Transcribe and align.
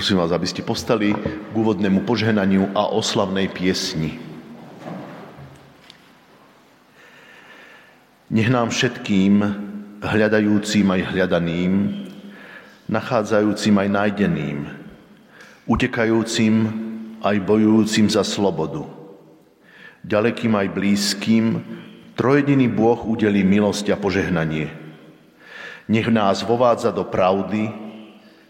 Prosím 0.00 0.16
vás, 0.16 0.32
aby 0.32 0.48
ste 0.48 0.64
postali 0.64 1.12
k 1.12 1.52
úvodnému 1.52 2.08
požehnaniu 2.08 2.72
a 2.72 2.88
oslavnej 2.88 3.52
piesni. 3.52 4.16
Nech 8.32 8.48
nám 8.48 8.72
všetkým, 8.72 9.44
hľadajúcim 10.00 10.88
aj 10.88 11.00
hľadaným, 11.04 11.72
nachádzajúcim 12.88 13.76
aj 13.76 13.88
nájdeným, 13.92 14.58
utekajúcim 15.68 16.54
aj 17.20 17.36
bojujúcim 17.44 18.08
za 18.08 18.24
slobodu, 18.24 18.88
ďalekým 20.00 20.56
aj 20.56 20.80
blízkym, 20.80 21.60
trojediný 22.16 22.72
Boh 22.72 23.04
udelí 23.04 23.44
milosť 23.44 23.92
a 23.92 24.00
požehnanie. 24.00 24.72
Nech 25.92 26.08
nás 26.08 26.40
vovádza 26.40 26.88
do 26.88 27.04
pravdy, 27.04 27.89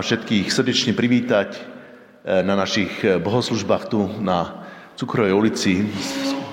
Vás 0.00 0.08
všetkých 0.08 0.48
srdečne 0.48 0.96
privítať 0.96 1.60
eh, 1.60 2.40
na 2.40 2.56
našich 2.56 3.04
eh, 3.04 3.20
bohoslužbách 3.20 3.92
tu 3.92 4.08
na 4.24 4.64
Cukrovej 4.96 5.36
ulici 5.36 5.84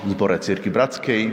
v 0.04 0.08
zbore 0.12 0.36
Círky 0.36 0.68
Bratskej. 0.68 1.22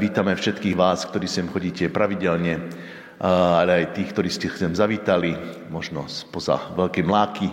vítame 0.00 0.32
všetkých 0.32 0.72
vás, 0.72 1.04
ktorí 1.04 1.28
sem 1.28 1.44
chodíte 1.44 1.92
pravidelne, 1.92 2.72
ale 3.20 3.84
aj 3.84 4.00
tých, 4.00 4.16
ktorí 4.16 4.32
ste 4.32 4.48
sem 4.48 4.72
zavítali, 4.72 5.36
možno 5.68 6.08
spoza 6.08 6.56
Veľkej 6.72 7.04
Mláky. 7.04 7.52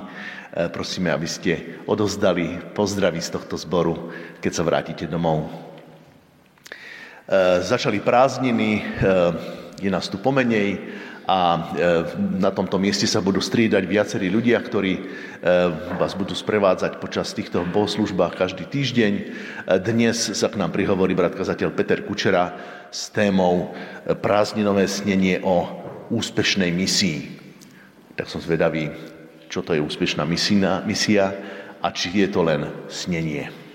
Prosíme, 0.71 1.11
aby 1.11 1.27
ste 1.27 1.83
odozdali 1.83 2.71
pozdraví 2.71 3.19
z 3.19 3.35
tohto 3.35 3.59
zboru, 3.59 4.15
keď 4.39 4.51
sa 4.55 4.63
vrátite 4.63 5.11
domov. 5.11 5.51
Začali 7.67 7.99
prázdniny, 7.99 8.79
je 9.83 9.89
nás 9.91 10.07
tu 10.07 10.23
pomenej, 10.23 10.87
a 11.27 11.39
e, 11.51 11.61
na 12.39 12.55
tomto 12.55 12.79
mieste 12.79 13.03
sa 13.03 13.19
budú 13.19 13.43
striedať 13.43 13.83
viacerí 13.83 14.31
ľudia, 14.31 14.63
ktorí 14.63 14.93
e, 14.95 15.01
vás 15.99 16.15
budú 16.15 16.31
sprevádzať 16.31 17.03
počas 17.03 17.35
týchto 17.35 17.67
bohoslužbách 17.67 18.39
každý 18.39 18.63
týždeň. 18.63 19.13
E, 19.19 19.23
dnes 19.83 20.15
sa 20.15 20.47
k 20.47 20.55
nám 20.55 20.71
prihovorí 20.71 21.11
brat 21.11 21.35
kazateľ 21.35 21.75
Peter 21.75 21.99
Kučera 22.07 22.55
s 22.87 23.11
témou 23.11 23.75
prázdninové 24.23 24.87
snenie 24.87 25.43
o 25.43 25.67
úspešnej 26.07 26.71
misii. 26.71 27.35
Tak 28.15 28.31
som 28.31 28.39
zvedavý, 28.39 28.87
čo 29.51 29.59
to 29.59 29.75
je 29.75 29.83
úspešná 29.83 30.23
misia 30.87 31.25
a 31.83 31.87
či 31.91 32.23
je 32.23 32.27
to 32.31 32.39
len 32.39 32.71
snenie. 32.87 33.66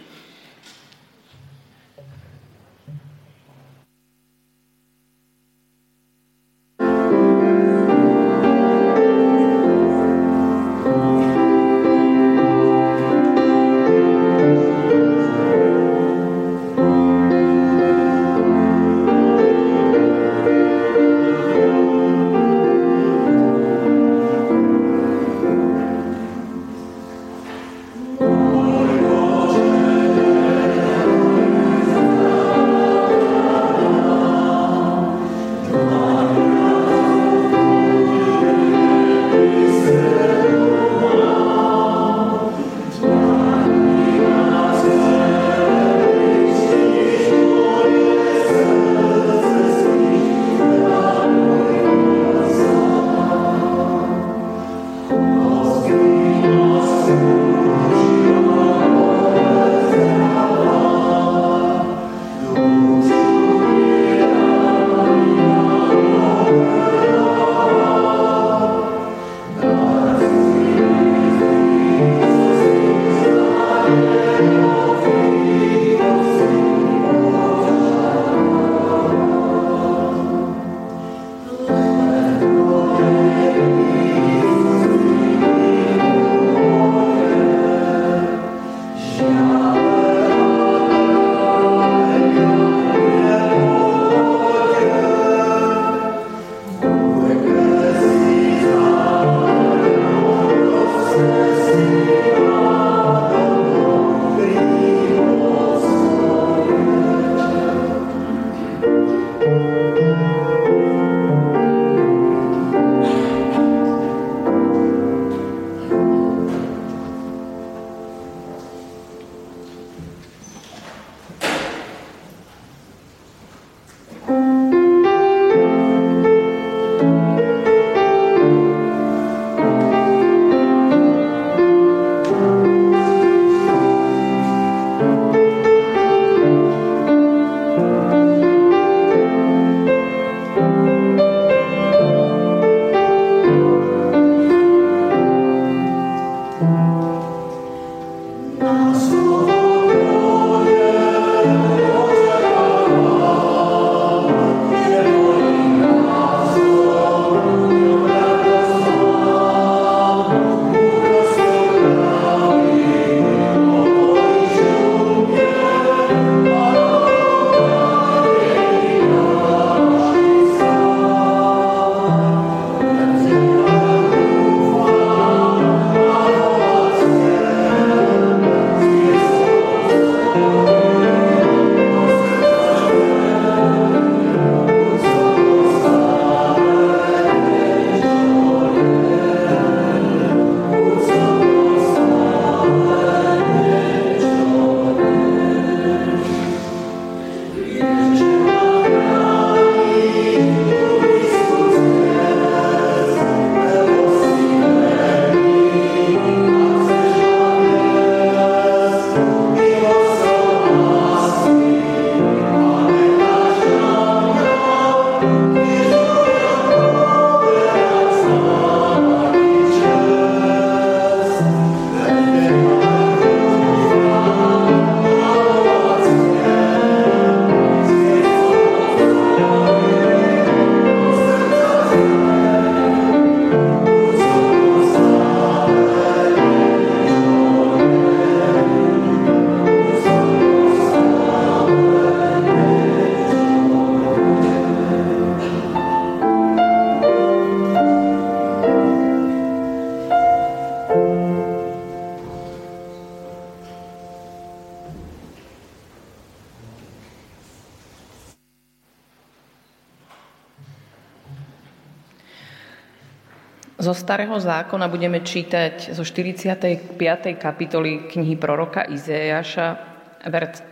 Starého 264.13 264.37
zákona 264.37 264.93
budeme 264.93 265.25
čítať 265.25 265.97
zo 265.97 266.05
45. 266.05 267.01
kapitoly 267.41 268.13
knihy 268.13 268.37
proroka 268.37 268.85
Izéjaša, 268.85 269.81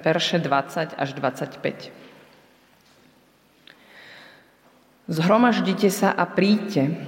verše 0.04 0.44
20 0.44 0.92
až 0.92 1.09
25. 1.16 1.88
Zhromaždite 5.09 5.88
sa 5.88 6.12
a 6.12 6.28
príďte, 6.28 7.00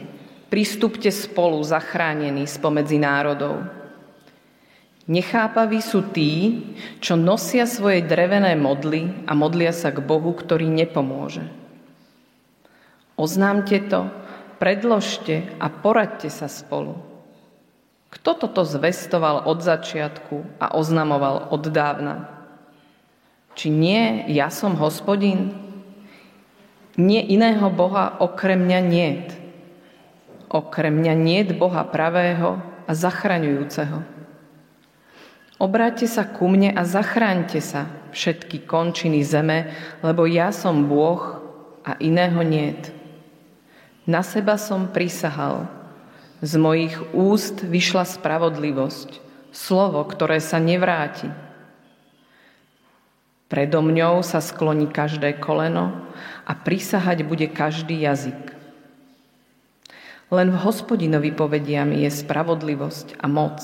pristupte 0.48 1.12
spolu 1.12 1.60
zachránení 1.60 2.48
spomedzi 2.48 2.96
národov. 2.96 3.68
Nechápaví 5.12 5.84
sú 5.84 6.16
tí, 6.16 6.64
čo 7.04 7.12
nosia 7.12 7.68
svoje 7.68 8.08
drevené 8.08 8.56
modly 8.56 9.28
a 9.28 9.36
modlia 9.36 9.76
sa 9.76 9.92
k 9.92 10.00
Bohu, 10.00 10.32
ktorý 10.32 10.64
nepomôže. 10.64 11.44
Oznámte 13.20 13.84
to, 13.92 14.08
predložte 14.62 15.58
a 15.58 15.66
poradte 15.66 16.30
sa 16.30 16.46
spolu. 16.46 16.94
Kto 18.14 18.38
toto 18.38 18.62
zvestoval 18.62 19.50
od 19.50 19.58
začiatku 19.58 20.62
a 20.62 20.78
oznamoval 20.78 21.50
od 21.50 21.66
dávna? 21.66 22.30
Či 23.58 23.74
nie 23.74 24.30
ja 24.30 24.54
som 24.54 24.78
hospodin? 24.78 25.50
Nie 26.94 27.26
iného 27.26 27.74
Boha 27.74 28.22
okrem 28.22 28.62
mňa 28.62 28.80
niet. 28.86 29.26
Okrem 30.46 30.94
mňa 30.94 31.14
niet 31.18 31.48
Boha 31.58 31.82
pravého 31.82 32.62
a 32.86 32.92
zachraňujúceho. 32.94 33.98
Obráťte 35.58 36.06
sa 36.06 36.22
ku 36.22 36.46
mne 36.46 36.70
a 36.70 36.86
zachráňte 36.86 37.58
sa 37.58 37.90
všetky 38.14 38.62
končiny 38.62 39.26
zeme, 39.26 39.74
lebo 40.06 40.22
ja 40.28 40.54
som 40.54 40.86
Bôh 40.86 41.18
a 41.82 41.98
iného 41.98 42.46
niet. 42.46 43.01
Na 44.02 44.26
seba 44.26 44.58
som 44.58 44.90
prisahal. 44.90 45.70
Z 46.42 46.58
mojich 46.58 46.98
úst 47.14 47.62
vyšla 47.62 48.02
spravodlivosť, 48.02 49.22
slovo, 49.54 50.02
ktoré 50.02 50.42
sa 50.42 50.58
nevráti. 50.58 51.30
Predo 53.46 53.78
mňou 53.78 54.26
sa 54.26 54.42
skloní 54.42 54.90
každé 54.90 55.38
koleno 55.38 55.94
a 56.42 56.52
prisahať 56.56 57.22
bude 57.22 57.46
každý 57.46 58.02
jazyk. 58.02 58.58
Len 60.32 60.48
v 60.50 60.58
hospodinovi 60.66 61.30
povedia 61.30 61.86
mi 61.86 62.02
je 62.02 62.10
spravodlivosť 62.10 63.22
a 63.22 63.30
moc. 63.30 63.62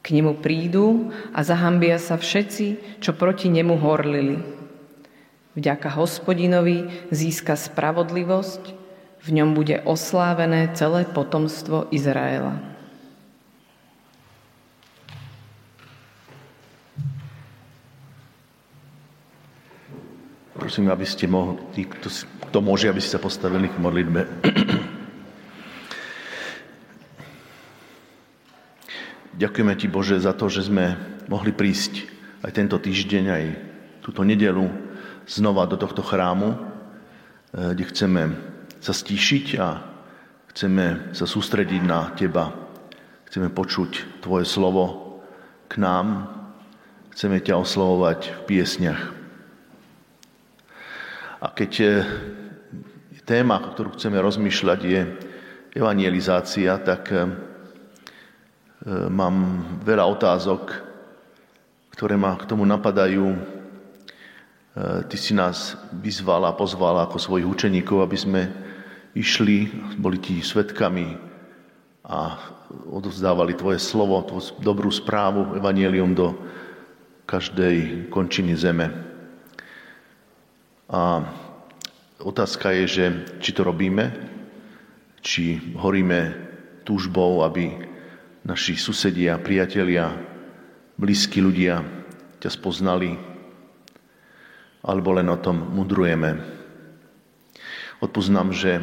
K 0.00 0.06
nemu 0.16 0.40
prídu 0.42 1.12
a 1.36 1.44
zahambia 1.44 2.02
sa 2.02 2.18
všetci, 2.18 2.98
čo 2.98 3.14
proti 3.14 3.46
nemu 3.52 3.78
horlili. 3.78 4.42
Vďaka 5.54 5.92
hospodinovi 5.92 6.88
získa 7.12 7.54
spravodlivosť 7.54 8.79
v 9.20 9.28
ňom 9.36 9.52
bude 9.52 9.84
oslávené 9.84 10.72
celé 10.72 11.04
potomstvo 11.04 11.92
Izraela. 11.92 12.56
Prosím, 20.56 20.92
aby 20.92 21.08
ste 21.08 21.24
mohli, 21.24 21.56
tí, 21.72 21.88
kto, 21.88 22.08
kto 22.48 22.58
môže, 22.60 22.88
aby 22.88 23.00
ste 23.00 23.16
postavili 23.16 23.72
k 23.72 23.80
modlitbe. 23.80 24.20
Ďakujeme 29.40 29.72
Ti, 29.72 29.88
Bože, 29.88 30.20
za 30.20 30.36
to, 30.36 30.52
že 30.52 30.68
sme 30.68 31.00
mohli 31.32 31.48
prísť 31.56 32.04
aj 32.44 32.52
tento 32.52 32.76
týždeň, 32.76 33.24
aj 33.32 33.44
túto 34.04 34.20
nedelu 34.20 34.68
znova 35.24 35.64
do 35.64 35.80
tohto 35.80 36.04
chrámu, 36.04 36.52
eh, 36.52 37.72
kde 37.72 37.84
chceme 37.88 38.49
sa 38.80 38.92
stíšiť 38.96 39.46
a 39.60 39.68
chceme 40.50 41.14
sa 41.14 41.28
sústrediť 41.28 41.82
na 41.84 42.10
Teba. 42.16 42.50
Chceme 43.28 43.52
počuť 43.52 44.20
Tvoje 44.24 44.48
slovo 44.48 45.16
k 45.68 45.78
nám. 45.78 46.32
Chceme 47.14 47.38
ťa 47.38 47.60
oslovovať 47.60 48.20
v 48.32 48.40
piesňach. 48.48 49.02
A 51.40 51.46
keď 51.52 52.04
téma, 53.30 53.62
o 53.62 53.70
ktorú 53.70 53.94
chceme 53.94 54.18
rozmýšľať, 54.18 54.80
je 54.82 55.00
evangelizácia, 55.78 56.74
tak 56.82 57.14
e, 57.14 57.30
mám 59.06 59.62
veľa 59.86 60.02
otázok, 60.10 60.74
ktoré 61.94 62.18
ma 62.18 62.34
k 62.34 62.50
tomu 62.50 62.66
napadajú. 62.66 63.30
E, 63.30 63.38
ty 65.06 65.14
si 65.14 65.30
nás 65.30 65.78
vyzvala, 65.94 66.58
pozvala 66.58 67.06
ako 67.06 67.22
svojich 67.22 67.46
učeníkov, 67.46 68.02
aby 68.02 68.18
sme 68.18 68.42
išli, 69.14 69.70
boli 69.98 70.18
ti 70.18 70.38
svetkami 70.38 71.18
a 72.06 72.38
odovzdávali 72.86 73.58
tvoje 73.58 73.82
slovo, 73.82 74.22
tvoju 74.22 74.62
dobrú 74.62 74.90
správu, 74.90 75.58
evanielium 75.58 76.14
do 76.14 76.34
každej 77.26 78.10
končiny 78.10 78.54
zeme. 78.58 78.90
A 80.90 81.22
otázka 82.18 82.74
je, 82.74 82.84
že 82.86 83.04
či 83.38 83.50
to 83.54 83.62
robíme, 83.62 84.10
či 85.22 85.62
horíme 85.78 86.34
túžbou, 86.82 87.46
aby 87.46 87.78
naši 88.42 88.74
susedia, 88.74 89.38
priatelia, 89.38 90.10
blízki 90.98 91.38
ľudia 91.38 91.86
ťa 92.42 92.50
spoznali, 92.50 93.14
alebo 94.80 95.14
len 95.14 95.28
o 95.28 95.38
tom 95.38 95.60
mudrujeme. 95.76 96.59
Odpoznám, 98.00 98.56
že 98.56 98.80
e, 98.80 98.82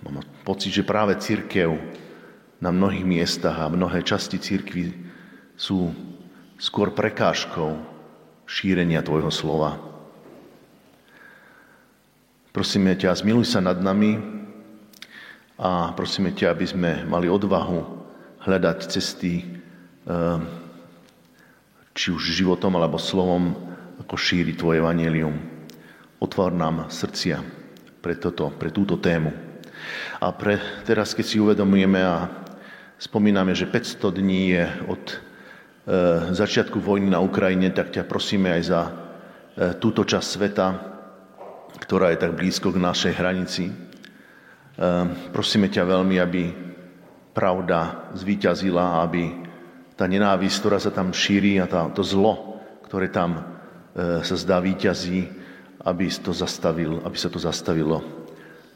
mám 0.00 0.24
pocit, 0.48 0.72
že 0.72 0.80
práve 0.80 1.12
církev 1.20 1.76
na 2.56 2.72
mnohých 2.72 3.04
miestach 3.04 3.60
a 3.60 3.68
mnohé 3.68 4.00
časti 4.00 4.40
církvy 4.40 4.96
sú 5.52 5.92
skôr 6.56 6.96
prekážkou 6.96 7.76
šírenia 8.48 9.04
Tvojho 9.04 9.28
slova. 9.28 9.76
Prosíme 12.56 12.96
ťa, 12.96 13.12
zmiluj 13.12 13.44
sa 13.44 13.60
nad 13.60 13.76
nami 13.76 14.16
a 15.60 15.92
prosíme 15.92 16.32
ťa, 16.32 16.48
aby 16.48 16.64
sme 16.64 16.90
mali 17.04 17.28
odvahu 17.28 18.08
hľadať 18.40 18.78
cesty, 18.88 19.44
e, 19.44 19.44
či 21.92 22.08
už 22.08 22.24
životom 22.24 22.72
alebo 22.72 22.96
slovom, 22.96 23.52
ako 24.00 24.16
šíriť 24.16 24.56
Tvoje 24.56 24.80
evangelium. 24.80 25.51
Otvor 26.22 26.54
nám 26.54 26.86
srdcia 26.86 27.42
pre, 27.98 28.14
toto, 28.14 28.54
pre 28.54 28.70
túto 28.70 28.94
tému. 28.94 29.34
A 30.22 30.30
pre 30.30 30.62
teraz, 30.86 31.18
keď 31.18 31.26
si 31.26 31.42
uvedomujeme 31.42 31.98
a 31.98 32.30
spomíname, 32.94 33.58
že 33.58 33.66
500 33.66 34.22
dní 34.22 34.54
je 34.54 34.64
od 34.86 35.02
e, 35.10 35.16
začiatku 36.30 36.78
vojny 36.78 37.10
na 37.10 37.18
Ukrajine, 37.18 37.74
tak 37.74 37.90
ťa 37.90 38.06
prosíme 38.06 38.54
aj 38.54 38.62
za 38.62 38.80
e, 38.86 38.90
túto 39.82 40.06
časť 40.06 40.28
sveta, 40.30 40.66
ktorá 41.82 42.14
je 42.14 42.22
tak 42.22 42.38
blízko 42.38 42.70
k 42.70 42.78
našej 42.78 43.12
hranici. 43.18 43.66
E, 43.66 43.74
prosíme 45.34 45.66
ťa 45.66 45.82
veľmi, 45.82 46.22
aby 46.22 46.42
pravda 47.34 48.14
zvíťazila, 48.14 49.02
aby 49.02 49.42
tá 49.98 50.06
nenávisť, 50.06 50.56
ktorá 50.62 50.78
sa 50.78 50.94
tam 50.94 51.10
šíri 51.10 51.58
a 51.58 51.66
tá, 51.66 51.90
to 51.90 52.06
zlo, 52.06 52.62
ktoré 52.86 53.10
tam 53.10 53.42
e, 53.42 54.22
sa 54.22 54.38
zdá 54.38 54.62
víťazí, 54.62 55.41
aby, 55.82 56.06
to 56.10 56.30
zastavil, 56.30 57.02
aby 57.02 57.16
sa 57.18 57.28
to 57.28 57.42
zastavilo. 57.42 58.02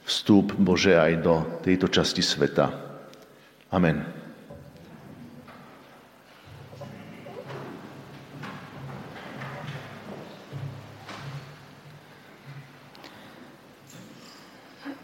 Vstup 0.07 0.55
Bože 0.55 0.95
aj 0.95 1.13
do 1.23 1.35
tejto 1.63 1.91
časti 1.91 2.23
sveta. 2.23 2.71
Amen. 3.71 4.27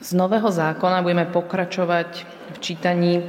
Z 0.02 0.18
Nového 0.18 0.50
zákona 0.50 0.98
budeme 1.00 1.30
pokračovať 1.30 2.26
v 2.52 2.56
čítaní 2.58 3.22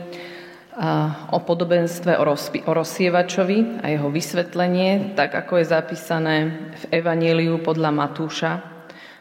o 1.29 1.37
podobenstve 1.39 2.17
o, 2.17 2.23
rozpi- 2.25 2.65
o 2.65 2.73
rozsievačovi 2.73 3.85
a 3.85 3.93
jeho 3.93 4.09
vysvetlenie, 4.09 5.13
tak 5.13 5.37
ako 5.37 5.61
je 5.61 5.65
zapísané 5.69 6.37
v 6.73 6.83
Evaníliu 6.97 7.61
podľa 7.61 7.93
Matúša 7.93 8.51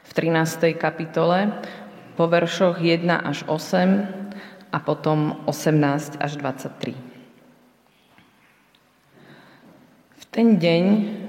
v 0.08 0.10
13. 0.16 0.72
kapitole 0.80 1.52
po 2.16 2.24
veršoch 2.28 2.80
1 2.80 3.04
až 3.04 3.44
8 3.44 4.72
a 4.72 4.78
potom 4.80 5.44
18 5.44 6.16
až 6.16 6.32
23. 6.40 6.96
V 10.16 10.24
ten 10.32 10.56
deň 10.56 10.82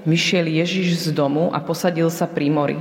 vyšiel 0.08 0.48
Ježiš 0.48 1.04
z 1.04 1.06
domu 1.12 1.52
a 1.52 1.60
posadil 1.60 2.08
sa 2.08 2.24
pri 2.24 2.48
mori. 2.48 2.80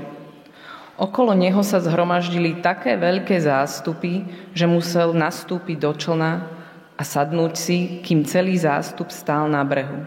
Okolo 0.96 1.36
neho 1.36 1.60
sa 1.66 1.84
zhromaždili 1.84 2.64
také 2.64 2.96
veľké 2.96 3.36
zástupy, 3.44 4.24
že 4.56 4.64
musel 4.64 5.12
nastúpiť 5.12 5.78
do 5.84 5.92
člna 5.92 6.63
a 6.98 7.02
sadnúť 7.02 7.54
si, 7.58 7.78
kým 8.06 8.26
celý 8.26 8.58
zástup 8.58 9.10
stál 9.10 9.50
na 9.50 9.66
brehu. 9.66 10.06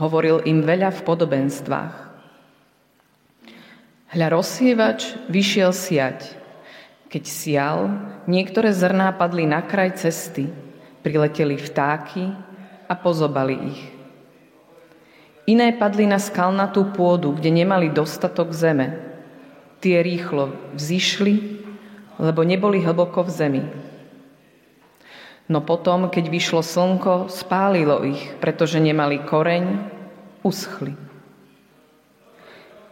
Hovoril 0.00 0.42
im 0.48 0.64
veľa 0.64 0.90
v 0.96 1.00
podobenstvách. 1.04 1.94
Hľa 4.10 4.26
rozsievač 4.34 5.14
vyšiel 5.30 5.70
siať. 5.70 6.34
Keď 7.10 7.24
sial, 7.26 7.78
niektoré 8.26 8.74
zrná 8.74 9.14
padli 9.14 9.46
na 9.46 9.62
kraj 9.62 9.98
cesty, 9.98 10.50
prileteli 11.02 11.54
vtáky 11.54 12.30
a 12.90 12.94
pozobali 12.98 13.56
ich. 13.70 13.82
Iné 15.50 15.74
padli 15.74 16.06
na 16.06 16.22
skalnatú 16.22 16.94
pôdu, 16.94 17.34
kde 17.34 17.50
nemali 17.50 17.90
dostatok 17.90 18.54
zeme. 18.54 18.98
Tie 19.82 19.98
rýchlo 19.98 20.54
vzýšli, 20.78 21.34
lebo 22.22 22.46
neboli 22.46 22.82
hlboko 22.82 23.26
v 23.26 23.30
zemi. 23.30 23.62
No 25.50 25.58
potom, 25.58 26.06
keď 26.06 26.30
vyšlo 26.30 26.62
slnko, 26.62 27.26
spálilo 27.26 28.06
ich, 28.06 28.22
pretože 28.38 28.78
nemali 28.78 29.18
koreň, 29.26 29.82
uschli. 30.46 30.94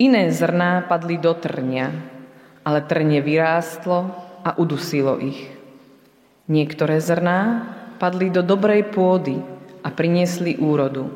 Iné 0.03 0.35
zrná 0.35 0.83
padli 0.91 1.23
do 1.23 1.39
trňa, 1.39 1.87
ale 2.67 2.83
trnie 2.83 3.23
vyrástlo 3.23 4.11
a 4.43 4.59
udusilo 4.59 5.23
ich. 5.23 5.39
Niektoré 6.51 6.99
zrná 6.99 7.71
padli 8.03 8.27
do 8.27 8.43
dobrej 8.43 8.91
pôdy 8.91 9.39
a 9.87 9.95
priniesli 9.95 10.59
úrodu. 10.59 11.07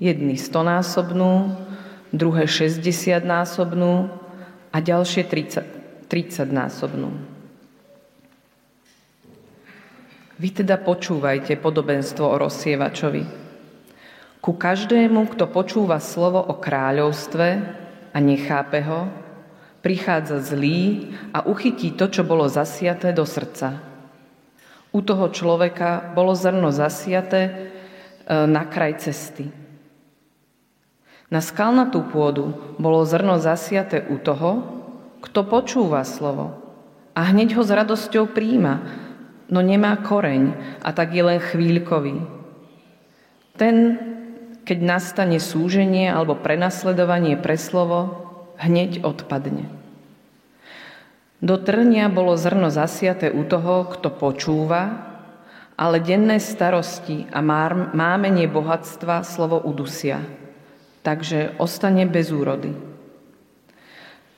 Jedny 0.00 0.40
stonásobnú, 0.40 1.60
druhé 2.08 2.48
60 2.48 2.80
násobnú 3.20 4.08
a 4.72 4.80
ďalšie 4.80 5.28
30, 5.28 6.08
30 6.08 6.48
násobnú. 6.48 7.33
Vy 10.34 10.50
teda 10.50 10.82
počúvajte 10.82 11.54
podobenstvo 11.62 12.26
o 12.26 12.40
rozsievačovi. 12.42 13.22
Ku 14.42 14.52
každému, 14.58 15.30
kto 15.30 15.46
počúva 15.46 16.02
slovo 16.02 16.42
o 16.42 16.58
kráľovstve 16.58 17.48
a 18.10 18.18
nechápe 18.18 18.82
ho, 18.82 19.06
prichádza 19.78 20.42
zlý 20.42 21.14
a 21.30 21.46
uchytí 21.46 21.94
to, 21.94 22.10
čo 22.10 22.26
bolo 22.26 22.50
zasiaté 22.50 23.14
do 23.14 23.22
srdca. 23.22 23.78
U 24.90 25.00
toho 25.06 25.30
človeka 25.30 26.12
bolo 26.18 26.34
zrno 26.34 26.74
zasiaté 26.74 27.42
e, 27.46 27.52
na 28.50 28.66
kraj 28.66 29.06
cesty. 29.06 29.48
Na 31.30 31.38
skalnatú 31.38 32.10
pôdu 32.10 32.74
bolo 32.76 33.06
zrno 33.06 33.38
zasiaté 33.38 34.02
u 34.10 34.18
toho, 34.18 34.66
kto 35.22 35.46
počúva 35.46 36.02
slovo 36.02 36.64
a 37.14 37.30
hneď 37.30 37.54
ho 37.54 37.62
s 37.62 37.70
radosťou 37.70 38.34
príjma, 38.34 39.03
no 39.54 39.62
nemá 39.62 39.94
koreň 40.02 40.58
a 40.82 40.90
tak 40.90 41.14
je 41.14 41.22
len 41.22 41.38
chvíľkový. 41.38 42.26
Ten, 43.54 43.76
keď 44.66 44.78
nastane 44.82 45.38
súženie 45.38 46.10
alebo 46.10 46.34
prenasledovanie 46.34 47.38
pre 47.38 47.54
slovo, 47.54 48.26
hneď 48.58 49.06
odpadne. 49.06 49.70
Do 51.38 51.54
trnia 51.62 52.10
bolo 52.10 52.34
zrno 52.34 52.74
zasiaté 52.74 53.30
u 53.30 53.46
toho, 53.46 53.86
kto 53.94 54.10
počúva, 54.10 55.14
ale 55.78 56.02
denné 56.02 56.42
starosti 56.42 57.30
a 57.30 57.38
mámenie 57.94 58.50
bohatstva 58.50 59.22
slovo 59.22 59.62
udusia, 59.62 60.22
takže 61.06 61.54
ostane 61.62 62.10
bez 62.10 62.34
úrody. 62.34 62.74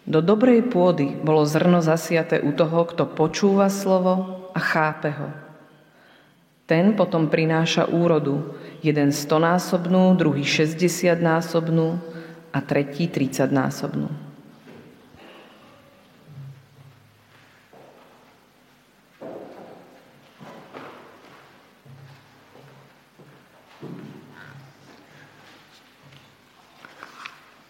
Do 0.07 0.23
dobrej 0.23 0.71
pôdy 0.71 1.19
bolo 1.19 1.43
zrno 1.47 1.83
zasiaté 1.83 2.39
u 2.43 2.55
toho, 2.55 2.87
kto 2.87 3.11
počúva 3.11 3.71
slovo 3.71 4.46
a 4.57 4.59
chápe 4.59 5.13
ho. 5.13 5.29
Ten 6.65 6.97
potom 6.97 7.29
prináša 7.29 7.85
úrodu, 7.93 8.57
jeden 8.81 9.13
stonásobnú, 9.13 10.17
druhý 10.17 10.43
60 10.49 11.21
násobnú, 11.21 12.01
a 12.57 12.59
tretí 12.65 13.05
30 13.05 13.53
násobnú. 13.53 14.09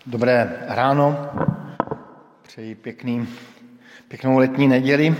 Dobré 0.06 0.62
ráno, 0.70 1.30
přeji 2.42 2.74
pěkný, 2.74 3.28
pěknou 4.08 4.38
letní 4.38 4.68
neděli. 4.68 5.16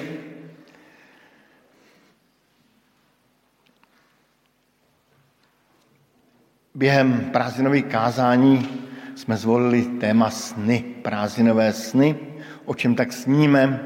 Během 6.77 7.21
prázdninových 7.21 7.85
kázání 7.85 8.69
jsme 9.15 9.37
zvolili 9.37 9.83
téma 9.83 10.31
sny, 10.31 10.85
prázdninové 11.03 11.73
sny, 11.73 12.17
o 12.65 12.75
čem 12.75 12.95
tak 12.95 13.13
sníme, 13.13 13.81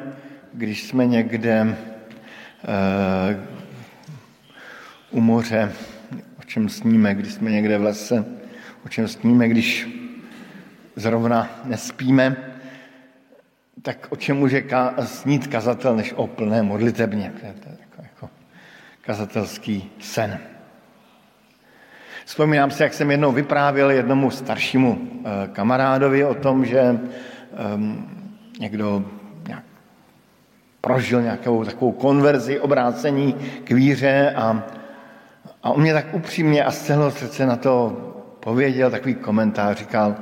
když 0.52 0.88
jsme 0.88 1.06
někde 1.06 1.50
e, 1.60 1.76
u 5.10 5.20
moře, 5.20 5.72
o 6.38 6.42
čem 6.42 6.68
sníme, 6.68 7.14
když 7.14 7.32
jsme 7.32 7.50
někde 7.50 7.78
v 7.78 7.82
lese, 7.82 8.24
o 8.84 8.88
čem 8.88 9.08
sníme, 9.08 9.48
když 9.48 9.88
zrovna 10.96 11.48
nespíme, 11.64 12.36
tak 13.82 14.06
o 14.10 14.16
čem 14.16 14.36
může 14.36 14.60
ka- 14.60 15.04
snít 15.04 15.46
kazatel 15.46 15.96
než 15.96 16.12
o 16.12 16.26
plné 16.26 16.62
modlitebně. 16.62 17.32
To 17.40 17.46
je 17.46 17.54
jako, 17.80 18.02
jako 18.02 18.30
kazatelský 19.00 19.90
sen. 20.00 20.40
Vzpomínám 22.30 22.70
si, 22.70 22.82
jak 22.82 22.94
jsem 22.94 23.10
jednou 23.10 23.32
vyprávěl 23.32 23.90
jednomu 23.90 24.30
staršímu 24.30 24.98
eh, 24.98 25.48
kamarádovi 25.52 26.24
o 26.24 26.34
tom, 26.34 26.64
že 26.64 26.78
ehm, 26.78 28.08
někdo 28.60 29.04
nějak 29.46 29.64
prožil 30.80 31.22
nějakou 31.22 31.64
takovou 31.64 31.92
konverzi, 31.92 32.60
obrácení 32.60 33.34
k 33.64 33.70
víře 33.70 34.34
a, 34.36 34.62
a 35.62 35.70
on 35.70 35.82
mě 35.82 35.92
tak 35.92 36.14
upřímně 36.14 36.64
a 36.64 36.70
z 36.70 36.80
celého 36.80 37.10
srdce 37.10 37.46
na 37.46 37.56
to 37.56 37.90
pověděl 38.40 38.90
takový 38.90 39.14
komentář, 39.14 39.78
říkal, 39.78 40.16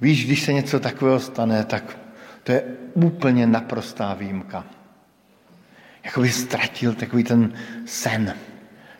víš, 0.00 0.26
když 0.26 0.42
se 0.42 0.52
něco 0.52 0.80
takového 0.80 1.20
stane, 1.20 1.64
tak 1.64 1.98
to 2.42 2.52
je 2.52 2.62
úplně 2.94 3.46
naprostá 3.46 4.14
výjimka. 4.14 4.64
Jakoby 6.04 6.28
ztratil 6.28 6.94
takový 6.94 7.24
ten 7.24 7.52
sen, 7.84 8.34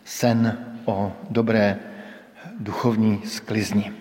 sen 0.03 0.57
o 0.85 1.13
dobré 1.29 1.79
duchovní 2.59 3.21
sklizni. 3.25 3.91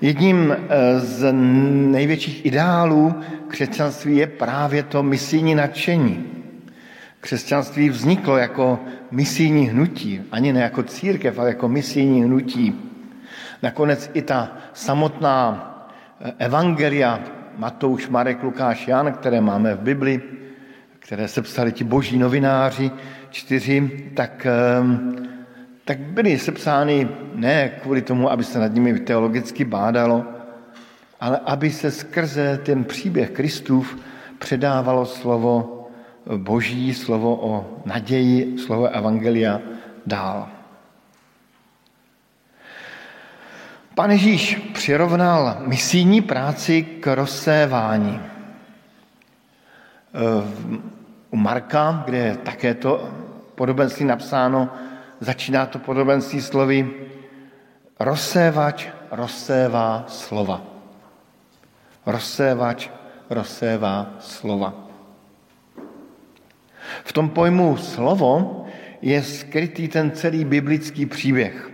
Jedním 0.00 0.52
eh, 0.52 1.00
z 1.00 1.32
největších 1.32 2.46
ideálů 2.46 3.14
křesťanství 3.48 4.16
je 4.16 4.26
právě 4.26 4.82
to 4.82 5.02
misijní 5.02 5.54
nadšení. 5.54 6.26
Křesťanství 7.20 7.88
vzniklo 7.88 8.36
jako 8.36 8.80
misijní 9.10 9.68
hnutí, 9.68 10.20
ani 10.32 10.52
ne 10.52 10.60
jako 10.60 10.82
církev, 10.82 11.38
ale 11.38 11.48
jako 11.48 11.68
misijní 11.68 12.24
hnutí. 12.24 12.74
Nakonec 13.62 14.10
i 14.14 14.22
ta 14.22 14.56
samotná 14.72 15.66
eh, 16.20 16.32
evangelia 16.38 17.20
Matouš, 17.56 18.08
Marek, 18.08 18.42
Lukáš, 18.42 18.88
Jan, 18.88 19.12
které 19.12 19.40
máme 19.40 19.74
v 19.74 19.80
Bibli, 19.80 20.22
které 20.98 21.28
se 21.28 21.42
psali 21.42 21.72
ti 21.72 21.84
boží 21.84 22.18
novináři, 22.18 22.90
čtyři, 23.30 23.90
tak 24.14 24.46
eh, 24.46 25.30
tak 25.90 25.98
byly 25.98 26.38
sepsány 26.38 27.08
ne 27.34 27.68
kvůli 27.68 28.02
tomu, 28.02 28.30
aby 28.30 28.44
se 28.44 28.58
nad 28.58 28.74
nimi 28.74 29.00
teologicky 29.00 29.64
bádalo, 29.64 30.24
ale 31.20 31.40
aby 31.46 31.70
se 31.70 31.90
skrze 31.90 32.60
ten 32.62 32.84
příběh 32.84 33.30
Kristův 33.30 33.98
předávalo 34.38 35.06
slovo 35.06 35.86
Boží, 36.36 36.94
slovo 36.94 37.36
o 37.42 37.82
naději, 37.84 38.58
slovo 38.58 38.86
Evangelia 38.86 39.60
dál. 40.06 40.48
Pan 43.94 44.10
Ježíš 44.10 44.56
přirovnal 44.72 45.56
misijní 45.66 46.20
práci 46.20 46.82
k 46.82 47.14
rozsévání. 47.14 48.20
U 51.30 51.36
Marka, 51.36 52.02
kde 52.06 52.18
je 52.18 52.36
také 52.36 52.74
to 52.74 53.10
podobenství 53.54 54.04
napsáno, 54.04 54.68
začíná 55.20 55.66
to 55.66 55.78
podobenství 55.78 56.40
slovy 56.40 56.90
rozsévač 58.00 58.88
rozsévá 59.10 60.04
slova. 60.08 60.64
Rozsévač 62.06 62.88
rozsévá 63.30 64.16
slova. 64.20 64.74
V 67.04 67.12
tom 67.12 67.28
pojmu 67.28 67.76
slovo 67.76 68.64
je 69.02 69.22
skrytý 69.22 69.88
ten 69.88 70.10
celý 70.10 70.44
biblický 70.44 71.06
příběh. 71.06 71.70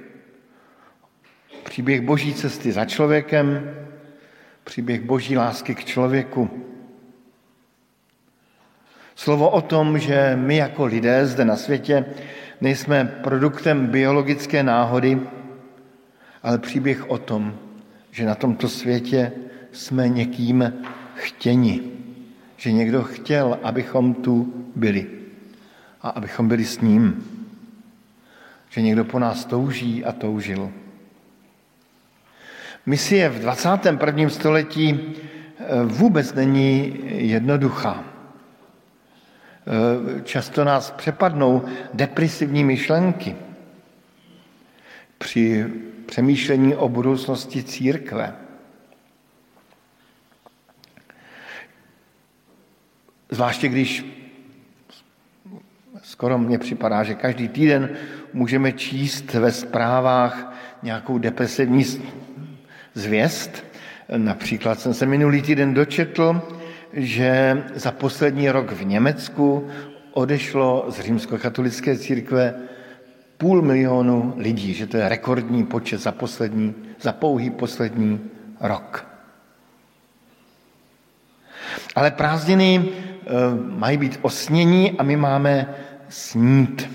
Příběh 1.65 2.01
boží 2.01 2.35
cesty 2.35 2.73
za 2.73 2.85
člověkem, 2.85 3.75
příběh 4.65 5.01
boží 5.01 5.37
lásky 5.37 5.75
k 5.75 5.85
člověku. 5.85 6.51
Slovo 9.15 9.51
o 9.51 9.61
tom, 9.61 9.99
že 9.99 10.37
my 10.37 10.57
jako 10.57 10.85
lidé 10.85 11.27
zde 11.27 11.45
na 11.45 11.57
světě 11.57 12.05
nejsme 12.61 13.05
produktem 13.05 13.87
biologické 13.87 14.63
náhody, 14.63 15.21
ale 16.43 16.59
příběh 16.59 17.11
o 17.11 17.19
tom, 17.19 17.55
že 18.11 18.27
na 18.27 18.35
tomto 18.35 18.69
světě 18.69 19.33
jsme 19.73 20.09
někým 20.09 20.73
chtěni, 21.15 21.83
že 22.57 22.73
někdo 22.73 23.03
chtěl, 23.03 23.59
abychom 23.63 24.15
tu 24.15 24.67
byli 24.77 25.07
a 26.03 26.09
abychom 26.09 26.49
byli 26.49 26.65
s 26.65 26.81
ním. 26.81 27.25
Že 28.69 28.83
někdo 28.83 29.05
po 29.05 29.19
nás 29.19 29.45
touží 29.45 30.05
a 30.05 30.13
toužil. 30.13 30.73
Misie 32.87 33.29
v 33.29 33.39
21. 33.41 34.29
století 34.29 35.01
eh, 35.01 35.85
vůbec 35.85 36.35
není 36.35 37.01
jednoduchá. 37.07 38.16
Eh, 39.67 40.21
často 40.23 40.65
nás 40.65 40.91
přepadnou 40.91 41.65
depresivní 41.95 42.65
myšlenky 42.65 43.37
při 45.19 45.67
přemýšlení 46.07 46.75
o 46.75 46.89
budoucnosti 46.89 47.63
církve. 47.63 48.35
Zvláště 53.31 53.69
když 53.69 54.05
skoro 56.03 56.39
mně 56.39 56.59
připadá, 56.59 57.05
že 57.05 57.15
každý 57.15 57.49
týden 57.49 57.97
můžeme 58.33 58.73
číst 58.73 59.35
ve 59.35 59.53
zprávách 59.53 60.55
nějakou 60.83 61.19
depresivní 61.19 61.85
zvěst. 62.95 63.65
Například 64.17 64.81
jsem 64.81 64.95
se 64.95 65.07
minulý 65.07 65.43
týden 65.43 65.75
dočetl, 65.75 66.56
že 66.97 67.63
za 67.75 67.93
poslední 67.93 68.51
rok 68.51 68.73
v 68.73 68.85
Německu 68.85 69.69
odešlo 70.13 70.85
z 70.89 71.01
římskokatolické 71.01 71.99
církve 71.99 72.55
půl 73.39 73.63
milionu 73.63 74.35
lidí, 74.37 74.75
že 74.75 74.87
to 74.87 74.97
je 74.97 75.09
rekordní 75.09 75.65
počet 75.65 76.01
za, 76.01 76.13
poslední, 76.13 76.75
za 77.01 77.13
pouhý 77.13 77.51
poslední 77.51 78.21
rok. 78.61 79.07
Ale 81.95 82.11
prázdniny 82.11 82.89
eh, 82.89 83.31
mají 83.77 83.97
být 83.99 84.19
osnění 84.23 84.99
a 84.99 85.03
my 85.03 85.17
máme 85.17 85.75
snít. 86.09 86.91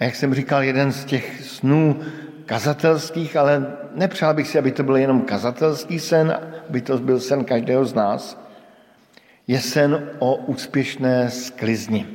A 0.00 0.04
jak 0.04 0.14
jsem 0.14 0.34
říkal, 0.34 0.62
jeden 0.62 0.92
z 0.92 1.04
těch 1.04 1.42
snů 1.42 2.00
kazatelských, 2.46 3.36
ale 3.36 3.66
nepřál 3.94 4.34
bych 4.34 4.48
si, 4.48 4.58
aby 4.58 4.72
to 4.72 4.82
byl 4.82 4.96
jenom 4.96 5.22
kazatelský 5.22 5.98
sen, 5.98 6.38
aby 6.68 6.80
to 6.80 6.98
byl 6.98 7.20
sen 7.20 7.44
každého 7.44 7.84
z 7.84 7.94
nás, 7.94 8.41
je 9.46 9.60
sen 9.60 10.10
o 10.18 10.36
úspěšné 10.36 11.30
sklizni. 11.30 12.06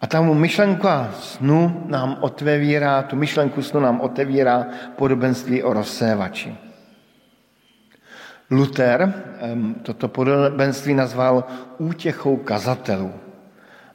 A 0.00 0.06
ta 0.06 0.20
myšlenka 0.20 1.10
snu 1.20 1.84
nám 1.88 2.16
otevírá, 2.20 3.02
tu 3.02 3.16
myšlenku 3.16 3.62
snu 3.62 3.80
nám 3.80 4.00
otevírá 4.00 4.66
podobenství 4.96 5.62
o 5.62 5.72
rozsévači. 5.72 6.56
Luther 8.50 9.14
toto 9.82 10.08
podobenství 10.08 10.94
nazval 10.94 11.44
útěchou 11.78 12.36
kazatelů. 12.36 13.12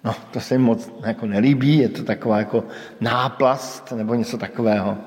No, 0.03 0.15
to 0.31 0.39
se 0.39 0.57
mi 0.57 0.63
moc 0.63 0.91
jako 1.05 1.25
nelíbí, 1.25 1.77
je 1.77 1.89
to 1.89 2.03
taková 2.03 2.37
jako 2.37 2.63
náplast 3.01 3.91
nebo 3.91 4.13
něco 4.13 4.37
takového. 4.37 4.97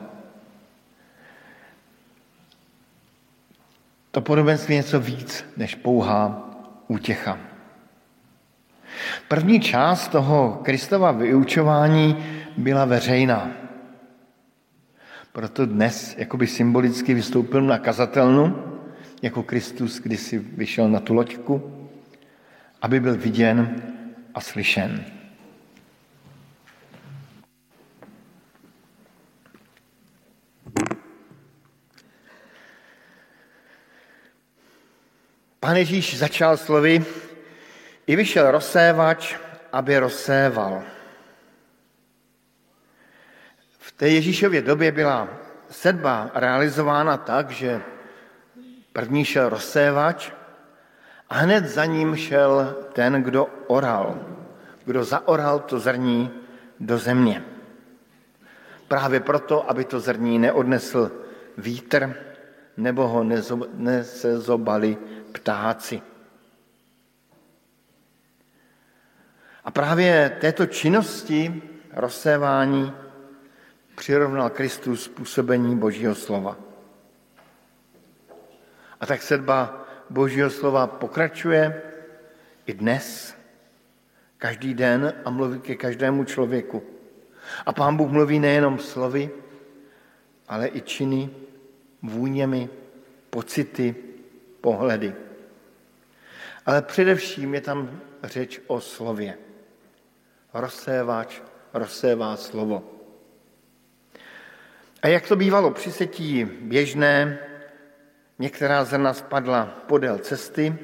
To 4.16 4.20
podobenství 4.20 4.74
je 4.74 4.82
něco 4.82 5.00
víc 5.00 5.44
než 5.56 5.74
pouhá 5.74 6.50
útěcha. 6.88 7.38
První 9.28 9.60
část 9.60 10.08
toho 10.08 10.60
Kristova 10.64 11.12
vyučování 11.12 12.24
byla 12.56 12.84
veřejná. 12.84 13.50
Proto 15.32 15.66
dnes 15.66 16.14
jakoby 16.18 16.46
symbolicky 16.46 17.14
vystoupil 17.14 17.62
na 17.62 17.78
kazatelnu, 17.78 18.62
jako 19.22 19.42
Kristus 19.42 20.00
kdysi 20.00 20.38
vyšel 20.38 20.88
na 20.88 21.00
tu 21.00 21.14
loďku, 21.14 21.88
aby 22.82 23.00
byl 23.00 23.16
viděn 23.16 23.82
a 24.34 24.40
slyšen. 24.40 25.04
Pán 35.60 35.76
Ježíš 35.76 36.18
začal 36.18 36.56
slovy, 36.56 37.04
i 38.06 38.16
vyšel 38.16 38.50
rozsévač, 38.50 39.34
aby 39.72 39.98
rozséval. 39.98 40.82
V 43.78 43.92
té 43.92 44.08
Ježíšově 44.08 44.62
době 44.62 44.92
byla 44.92 45.28
sedba 45.70 46.30
realizována 46.34 47.16
tak, 47.16 47.50
že 47.50 47.82
první 48.92 49.24
šel 49.24 49.48
rozsévač 49.48 50.30
a 51.30 51.34
hned 51.34 51.64
za 51.64 51.84
ním 51.84 52.16
šel 52.16 52.76
ten, 52.92 53.22
kdo 53.22 53.48
oral, 53.66 54.20
kdo 54.84 55.04
zaoral 55.04 55.58
to 55.58 55.80
zrní 55.80 56.30
do 56.80 56.98
země. 56.98 57.44
Právě 58.88 59.20
proto, 59.20 59.70
aby 59.70 59.84
to 59.84 60.00
zrní 60.00 60.38
neodnesl 60.38 61.10
vítr 61.58 62.14
nebo 62.76 63.08
ho 63.08 63.24
nezobali 63.74 64.98
ptáci. 65.36 66.02
A 69.64 69.70
právě 69.70 70.36
této 70.40 70.66
činnosti 70.66 71.62
rozsévání 71.92 72.92
přirovnal 73.96 74.50
Kristus 74.50 75.08
působení 75.08 75.76
Božího 75.76 76.14
slova. 76.14 76.56
A 79.00 79.06
tak 79.06 79.22
sedba 79.22 79.86
Božího 80.10 80.50
slova 80.50 80.86
pokračuje 80.86 81.82
i 82.66 82.72
dnes, 82.72 83.36
každý 84.38 84.74
den 84.74 85.12
a 85.24 85.30
mluví 85.30 85.60
ke 85.60 85.74
každému 85.74 86.24
člověku. 86.24 86.82
A 87.66 87.72
Pán 87.72 87.96
Bůh 87.96 88.10
mluví 88.10 88.38
nejenom 88.38 88.78
slovy, 88.78 89.30
ale 90.48 90.68
i 90.68 90.80
činy, 90.80 91.30
vůněmi, 92.02 92.68
pocity, 93.30 93.94
pohledy. 94.60 95.25
Ale 96.66 96.82
především 96.82 97.54
je 97.54 97.60
tam 97.60 98.00
řeč 98.22 98.60
o 98.66 98.80
slově. 98.80 99.38
Rozséváč 100.54 101.42
rozsévá 101.74 102.36
slovo. 102.36 102.90
A 105.02 105.08
jak 105.08 105.28
to 105.28 105.36
bývalo 105.36 105.70
při 105.70 105.92
setí 105.92 106.44
běžné, 106.44 107.38
některá 108.38 108.84
zrna 108.84 109.14
spadla 109.14 109.66
podél 109.66 110.18
cesty, 110.18 110.78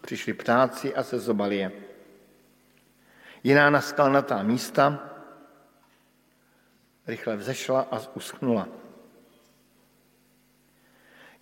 přišli 0.00 0.32
ptáci 0.32 0.94
a 0.94 1.02
se 1.02 1.18
zobali 1.18 1.56
je. 1.56 1.72
Jiná 3.44 3.70
na 3.70 3.80
skalnatá 3.80 4.42
místa 4.42 5.08
rychle 7.06 7.36
vzešla 7.36 7.86
a 7.90 8.16
uschnula. 8.16 8.68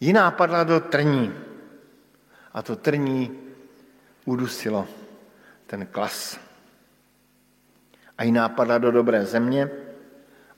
Jiná 0.01 0.31
padla 0.31 0.65
do 0.65 0.81
trní 0.81 1.35
a 2.53 2.63
to 2.63 2.77
trní 2.77 3.50
udusilo 4.31 4.89
ten 5.67 5.87
klas. 5.87 6.39
A 8.19 8.25
jiná 8.25 8.49
padla 8.49 8.79
do 8.79 8.91
dobré 8.91 9.25
země 9.25 9.71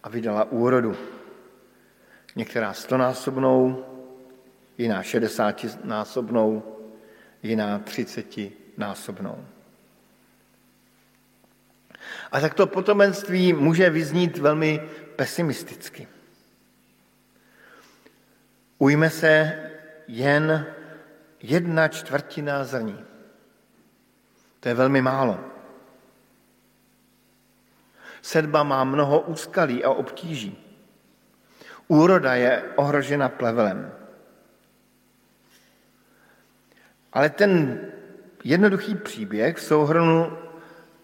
a 0.03 0.09
vydala 0.09 0.45
úrodu. 0.45 0.97
Některá 2.37 2.73
stonásobnou, 2.73 3.85
jiná 4.79 5.03
šedesátinásobnou, 5.03 6.63
jiná 7.43 7.79
třicetinásobnou. 7.79 9.45
A 12.33 12.41
tak 12.41 12.55
to 12.55 12.67
potomenství 12.67 13.53
může 13.53 13.91
vyznít 13.91 14.39
velmi 14.39 14.81
pesimisticky. 15.17 16.09
Ujme 18.79 19.11
se 19.11 19.61
jen 20.09 20.67
jedna 21.43 21.89
čtvrtina 21.89 22.65
zrní. 22.65 23.12
To 24.63 24.69
je 24.69 24.75
velmi 24.75 25.03
málo. 25.03 25.41
Sedba 28.23 28.63
má 28.63 28.85
mnoho 28.85 29.21
úskalí 29.21 29.85
a 29.85 29.91
obtíží. 29.91 30.59
Úroda 31.89 32.35
je 32.35 32.63
ohrožena 32.77 33.29
plevelem. 33.29 33.93
Ale 37.13 37.31
ten 37.31 37.81
jednoduchý 38.45 38.95
příběh 38.95 39.57
v 39.57 39.63
souhrnu 39.63 40.39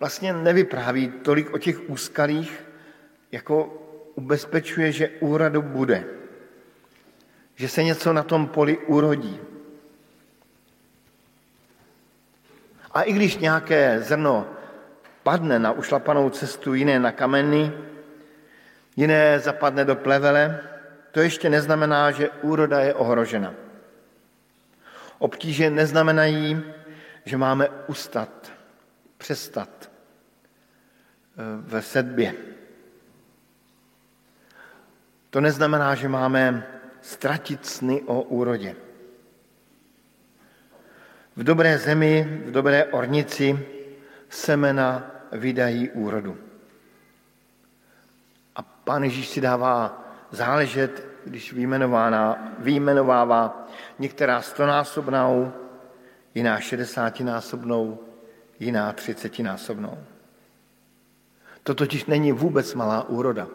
vlastně 0.01 0.33
nevypráví 0.33 1.09
tolik 1.09 1.55
o 1.55 1.59
těch 1.59 1.90
úskalích, 1.90 2.64
jako 3.33 3.83
ubezpečuje, 4.14 4.92
že 4.92 5.09
úradu 5.09 5.62
bude. 5.62 6.05
Že 7.55 7.68
se 7.68 7.83
něco 7.83 8.12
na 8.12 8.23
tom 8.23 8.47
poli 8.47 8.79
urodí. 8.79 9.40
A 12.92 13.03
i 13.03 13.12
když 13.12 13.38
nějaké 13.38 14.01
zrno 14.01 14.46
padne 15.22 15.59
na 15.59 15.72
ušlapanou 15.72 16.31
cestu, 16.31 16.74
jiné 16.74 17.01
na 17.01 17.12
kameny, 17.12 17.72
jiné 18.96 19.40
zapadne 19.40 19.85
do 19.85 19.96
plevele, 19.96 20.61
to 21.12 21.20
ještě 21.20 21.51
neznamená, 21.51 22.11
že 22.11 22.31
úroda 22.42 22.81
je 22.81 22.94
ohrožena. 22.94 23.55
Obtíže 25.18 25.70
neznamenají, 25.70 26.62
že 27.24 27.37
máme 27.37 27.68
ustat, 27.87 28.53
přestat 29.18 29.68
eh, 29.81 29.90
ve 31.61 31.83
sedbě. 31.83 32.35
To 35.31 35.40
neznamená, 35.40 35.94
že 35.94 36.09
máme 36.09 36.66
ztratit 37.01 37.66
sny 37.66 38.03
o 38.07 38.22
úrodě. 38.22 38.77
V 41.38 41.42
dobré 41.44 41.79
zemi, 41.79 42.42
v 42.46 42.51
dobré 42.51 42.85
ornici 42.85 43.59
semena 44.29 45.11
vydají 45.33 45.90
úrodu. 45.90 46.38
A 48.57 48.62
pán 48.62 49.05
Ježíš 49.05 49.29
si 49.29 49.40
dává 49.40 50.05
záležet, 50.31 51.07
když 51.24 51.53
vyjmenovává 52.59 53.66
některá 53.98 54.42
stonásobnou, 54.42 55.53
jiná 56.35 56.61
šedesátinásobnou, 56.61 57.98
jiná 58.61 58.92
třicetinásobnou. 58.92 59.98
To 61.62 61.74
totiž 61.74 62.07
není 62.07 62.33
vůbec 62.33 62.74
malá 62.74 63.09
úroda. 63.09 63.48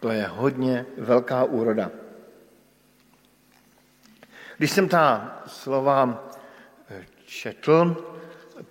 To 0.00 0.10
je 0.10 0.26
hodně 0.26 0.86
velká 0.98 1.44
úroda. 1.44 1.90
Když 4.58 4.70
jsem 4.70 4.88
ta 4.88 5.36
slova 5.46 6.31
četl, 7.32 7.96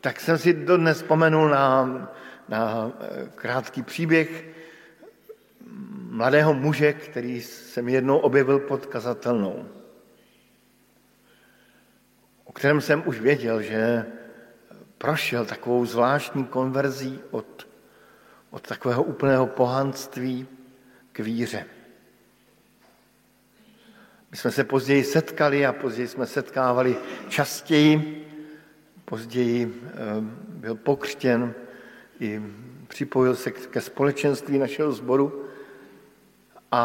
tak 0.02 0.20
jsem 0.20 0.38
si 0.38 0.54
dodnes 0.54 0.98
vzpomenul 0.98 1.50
na, 1.50 1.86
na 2.50 2.92
eh, 3.02 3.30
krátký 3.36 3.82
příběh 3.84 4.46
mladého 6.10 6.54
muže, 6.54 6.94
který 6.94 7.42
jsem 7.42 7.90
jednou 7.90 8.18
objevil 8.18 8.60
pod 8.60 8.86
kazatelnou, 8.86 9.66
o 12.46 12.52
kterém 12.52 12.82
jsem 12.82 13.04
už 13.06 13.20
věděl, 13.20 13.62
že 13.62 14.06
prošel 14.98 15.46
takovou 15.46 15.86
zvláštní 15.86 16.46
konverzí 16.46 17.20
od, 17.32 17.68
od 18.50 18.68
takového 18.68 19.04
úplného 19.04 19.48
pohanství 19.48 20.48
k 21.12 21.20
víře. 21.20 21.66
My 24.32 24.38
jsme 24.38 24.52
se 24.52 24.64
později 24.64 25.04
setkali 25.04 25.66
a 25.66 25.74
později 25.74 26.08
jsme 26.08 26.26
setkávali 26.26 26.96
častěji. 27.30 28.31
Později 29.12 29.84
eh, 29.86 29.94
byl 30.48 30.76
pokřtěn 30.76 31.54
i 32.20 32.42
připojil 32.88 33.36
se 33.36 33.52
ke 33.52 33.82
společenství 33.82 34.60
našeho 34.60 34.92
sboru 34.92 35.46
a, 36.72 36.84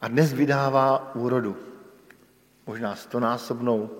a 0.00 0.08
dnes 0.08 0.32
vydává 0.32 1.14
úrodu. 1.14 1.56
Možná 2.66 2.96
stonásobnou, 2.96 3.90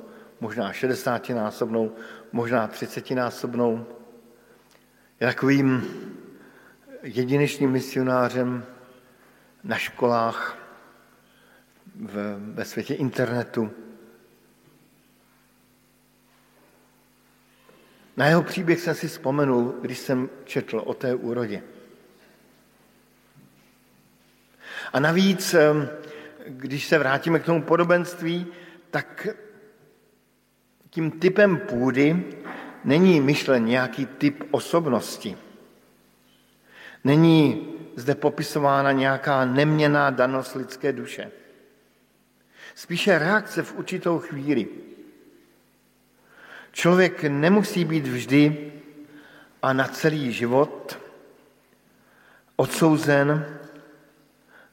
možná 0.40 0.72
šedesátinásobnou, 0.72 1.92
možná 2.32 2.66
třicetinásobnou. 2.66 3.86
Je 5.20 5.26
takovým 5.26 5.84
jedinečným 7.02 7.70
misionářem 7.70 8.64
na 9.64 9.76
školách, 9.76 10.58
v, 11.96 12.36
ve 12.54 12.64
světě 12.64 12.94
internetu. 12.94 13.70
Na 18.20 18.26
jeho 18.26 18.42
příběh 18.42 18.80
jsem 18.80 18.94
si 18.94 19.08
vzpomenul, 19.08 19.74
když 19.80 19.98
jsem 19.98 20.30
četl 20.44 20.82
o 20.84 20.94
té 20.94 21.14
úrodě. 21.14 21.62
A 24.92 25.00
navíc, 25.00 25.54
když 26.46 26.86
se 26.86 26.98
vrátíme 26.98 27.38
k 27.38 27.44
tomu 27.44 27.62
podobenství, 27.62 28.46
tak 28.90 29.28
tím 30.90 31.10
typem 31.10 31.56
půdy 31.56 32.24
není 32.84 33.20
myšlen 33.20 33.64
nějaký 33.64 34.06
typ 34.06 34.44
osobnosti. 34.50 35.36
Není 37.04 37.68
zde 37.96 38.14
popisována 38.14 38.92
nějaká 38.92 39.44
neměná 39.44 40.10
danost 40.10 40.54
lidské 40.54 40.92
duše. 40.92 41.30
Spíše 42.74 43.18
reakce 43.18 43.62
v 43.62 43.78
určitou 43.78 44.18
chvíli. 44.18 44.89
Člověk 46.72 47.22
nemusí 47.22 47.84
být 47.84 48.06
vždy 48.06 48.72
a 49.62 49.72
na 49.72 49.88
celý 49.88 50.32
život 50.32 50.98
odsouzen 52.56 53.46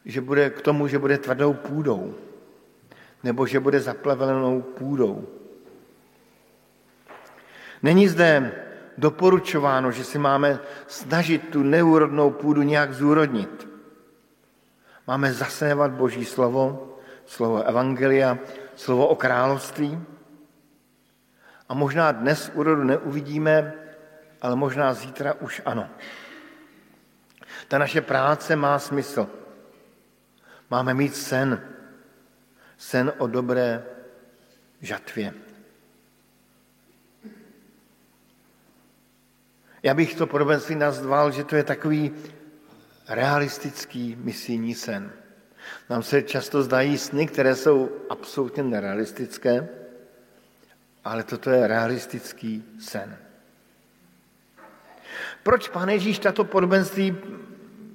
že 0.08 0.22
bude 0.22 0.50
k 0.50 0.62
tomu, 0.62 0.88
že 0.88 1.00
bude 1.00 1.18
tvrdou 1.18 1.54
půdou, 1.54 2.16
nebo 3.24 3.48
že 3.48 3.60
bude 3.60 3.80
zaplevelenou 3.80 4.62
půdou. 4.62 5.28
Není 7.84 8.08
zde 8.08 8.52
doporučováno, 8.98 9.92
že 9.92 10.04
si 10.04 10.18
máme 10.20 10.60
snažit 10.88 11.50
tu 11.50 11.64
neúrodnou 11.64 12.32
půdu 12.32 12.64
nějak 12.64 12.94
zúrodnit. 12.94 13.68
Máme 15.08 15.34
zasévat 15.34 15.92
Boží 15.92 16.26
slovo, 16.26 16.96
slovo 17.26 17.64
Evangelia, 17.64 18.40
slovo 18.76 19.08
o 19.08 19.16
království. 19.16 20.00
A 21.70 21.74
možná 21.74 22.12
dnes 22.12 22.52
úrodu 22.54 22.84
neuvidíme, 22.84 23.74
ale 24.42 24.56
možná 24.56 24.94
zítra 24.94 25.34
už 25.34 25.62
ano. 25.66 25.90
Ta 27.68 27.78
naše 27.78 28.02
práce 28.02 28.56
má 28.56 28.80
smysl. 28.80 29.30
Máme 30.70 30.94
mít 30.94 31.16
sen. 31.16 31.62
Sen 32.78 33.14
o 33.18 33.28
dobré 33.28 33.86
žatvě. 34.82 35.34
Já 39.84 39.94
bych 39.94 40.16
to 40.16 40.28
podobenství 40.28 40.76
nazval, 40.76 41.32
že 41.32 41.44
to 41.44 41.56
je 41.56 41.64
takový 41.64 42.12
realistický 43.08 44.16
misijní 44.20 44.76
sen. 44.76 45.12
Nám 45.90 46.04
se 46.04 46.22
často 46.22 46.64
zdají 46.64 46.98
sny, 46.98 47.28
které 47.28 47.56
jsou 47.56 47.92
absolutně 48.10 48.64
nerealistické, 48.64 49.70
ale 51.08 51.24
toto 51.24 51.50
je 51.50 51.68
realistický 51.68 52.64
sen. 52.80 53.18
Proč 55.44 55.68
pán 55.68 55.90
Ježíš 55.90 56.20
tato 56.20 56.44
podobenství 56.44 57.18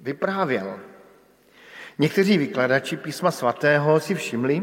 vyprávěl? 0.02 0.80
Někteří 1.98 2.38
vykladači 2.38 2.96
písma 2.96 3.30
svatého 3.30 4.00
si 4.00 4.14
všimli, 4.14 4.62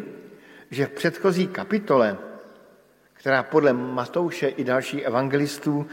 že 0.72 0.86
v 0.86 0.90
předchozí 0.90 1.48
kapitole, 1.48 2.18
která 3.14 3.44
podle 3.44 3.74
Matouše 3.74 4.48
i 4.48 4.64
dalších 4.64 5.04
evangelistů 5.04 5.88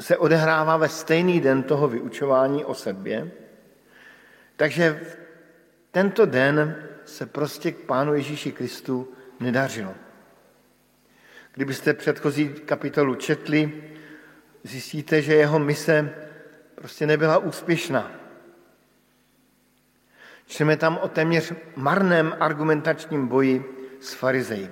se 0.00 0.16
odehrává 0.16 0.76
ve 0.76 0.88
stejný 0.88 1.40
den 1.40 1.62
toho 1.62 1.88
vyučování 1.88 2.64
o 2.64 2.74
sedbě, 2.74 3.30
takže 4.56 5.00
tento 5.90 6.26
den 6.26 6.76
se 7.04 7.26
prostě 7.26 7.72
k 7.72 7.76
Pánu 7.76 8.14
Ježíši 8.14 8.52
Kristu 8.52 9.08
nedařilo. 9.40 9.94
Kdybyste 11.58 11.94
předchozí 11.94 12.48
kapitolu 12.48 13.14
četli, 13.14 13.82
zjistíte, 14.62 15.22
že 15.22 15.34
jeho 15.34 15.58
mise 15.58 16.14
prostě 16.74 17.06
nebyla 17.06 17.38
úspěšná. 17.38 18.12
Čteme 20.46 20.76
tam 20.76 20.98
o 21.02 21.08
téměř 21.08 21.52
marném 21.76 22.36
argumentačním 22.40 23.26
boji 23.26 23.64
s 24.00 24.14
farizeji. 24.14 24.70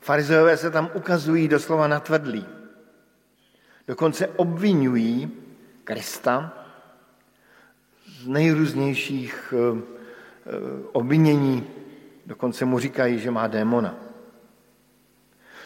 Farizejové 0.00 0.56
se 0.56 0.70
tam 0.70 0.90
ukazují 0.94 1.48
doslova 1.48 1.88
natvrdlí. 1.88 2.46
Dokonce 3.88 4.28
obvinují 4.28 5.30
Krista 5.84 6.64
z 8.06 8.26
nejrůznějších 8.26 9.54
eh, 9.56 9.82
eh, 10.46 10.88
obvinění. 10.92 11.83
Dokonce 12.26 12.64
mu 12.64 12.78
říkají, 12.78 13.18
že 13.18 13.30
má 13.30 13.46
démona. 13.46 13.94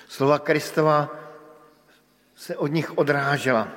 Slova 0.09 0.38
Kristova 0.38 1.16
se 2.35 2.57
od 2.57 2.66
nich 2.66 2.99
odrážela 2.99 3.68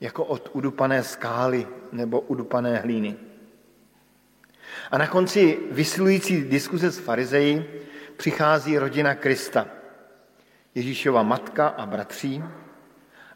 jako 0.00 0.24
od 0.24 0.50
udupané 0.52 1.02
skály 1.02 1.68
nebo 1.92 2.20
udupané 2.20 2.76
hlíny. 2.76 3.16
A 4.90 4.98
na 4.98 5.06
konci 5.06 5.58
vysilující 5.70 6.44
diskuze 6.44 6.90
s 6.90 6.98
farizeji 6.98 7.86
přichází 8.16 8.78
rodina 8.78 9.14
Krista, 9.14 9.66
Ježíšova 10.74 11.22
matka 11.22 11.68
a 11.68 11.86
bratří 11.86 12.44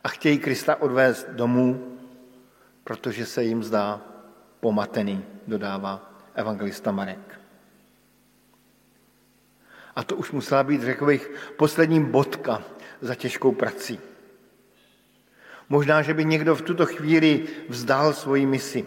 a 0.04 0.08
chtějí 0.08 0.38
Krista 0.38 0.82
odvést 0.82 1.28
domů, 1.28 1.96
protože 2.84 3.26
se 3.26 3.44
jim 3.44 3.62
zdá 3.62 4.00
pomatený, 4.60 5.24
dodává 5.46 6.22
evangelista 6.34 6.92
Marek. 6.92 7.29
A 10.00 10.02
to 10.02 10.16
už 10.16 10.32
musela 10.32 10.64
být, 10.64 10.82
řekl 10.82 11.06
bych, 11.06 11.30
poslední 11.56 12.04
bodka 12.04 12.62
za 13.00 13.14
těžkou 13.14 13.52
prací. 13.52 14.00
Možná, 15.68 16.02
že 16.02 16.14
by 16.14 16.24
někdo 16.24 16.54
v 16.54 16.62
tuto 16.62 16.86
chvíli 16.86 17.44
vzdal 17.68 18.12
svoji 18.12 18.46
misi. 18.46 18.86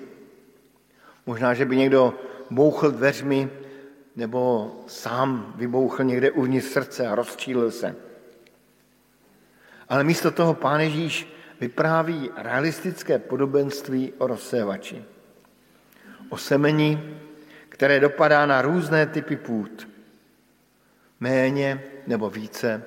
Možná, 1.25 1.53
že 1.53 1.65
by 1.65 1.77
někdo 1.77 2.13
bouchl 2.49 2.91
dveřmi 2.91 3.49
nebo 4.15 4.71
sám 4.87 5.53
vybouchl 5.55 6.03
někde 6.03 6.31
uvnitř 6.31 6.67
srdce 6.67 7.07
a 7.07 7.15
rozčílil 7.15 7.71
se. 7.71 7.95
Ale 9.89 10.03
místo 10.03 10.31
toho 10.31 10.53
pán 10.53 10.81
Ježíš 10.81 11.27
vypráví 11.59 12.29
realistické 12.35 13.19
podobenství 13.19 14.13
o 14.17 14.27
rozsévači. 14.27 15.03
O 16.29 16.37
semení, 16.37 17.19
které 17.69 17.99
dopadá 17.99 18.45
na 18.45 18.61
různé 18.61 19.05
typy 19.05 19.35
půd. 19.35 19.92
Méně 21.23 21.83
nebo 22.07 22.29
více 22.29 22.83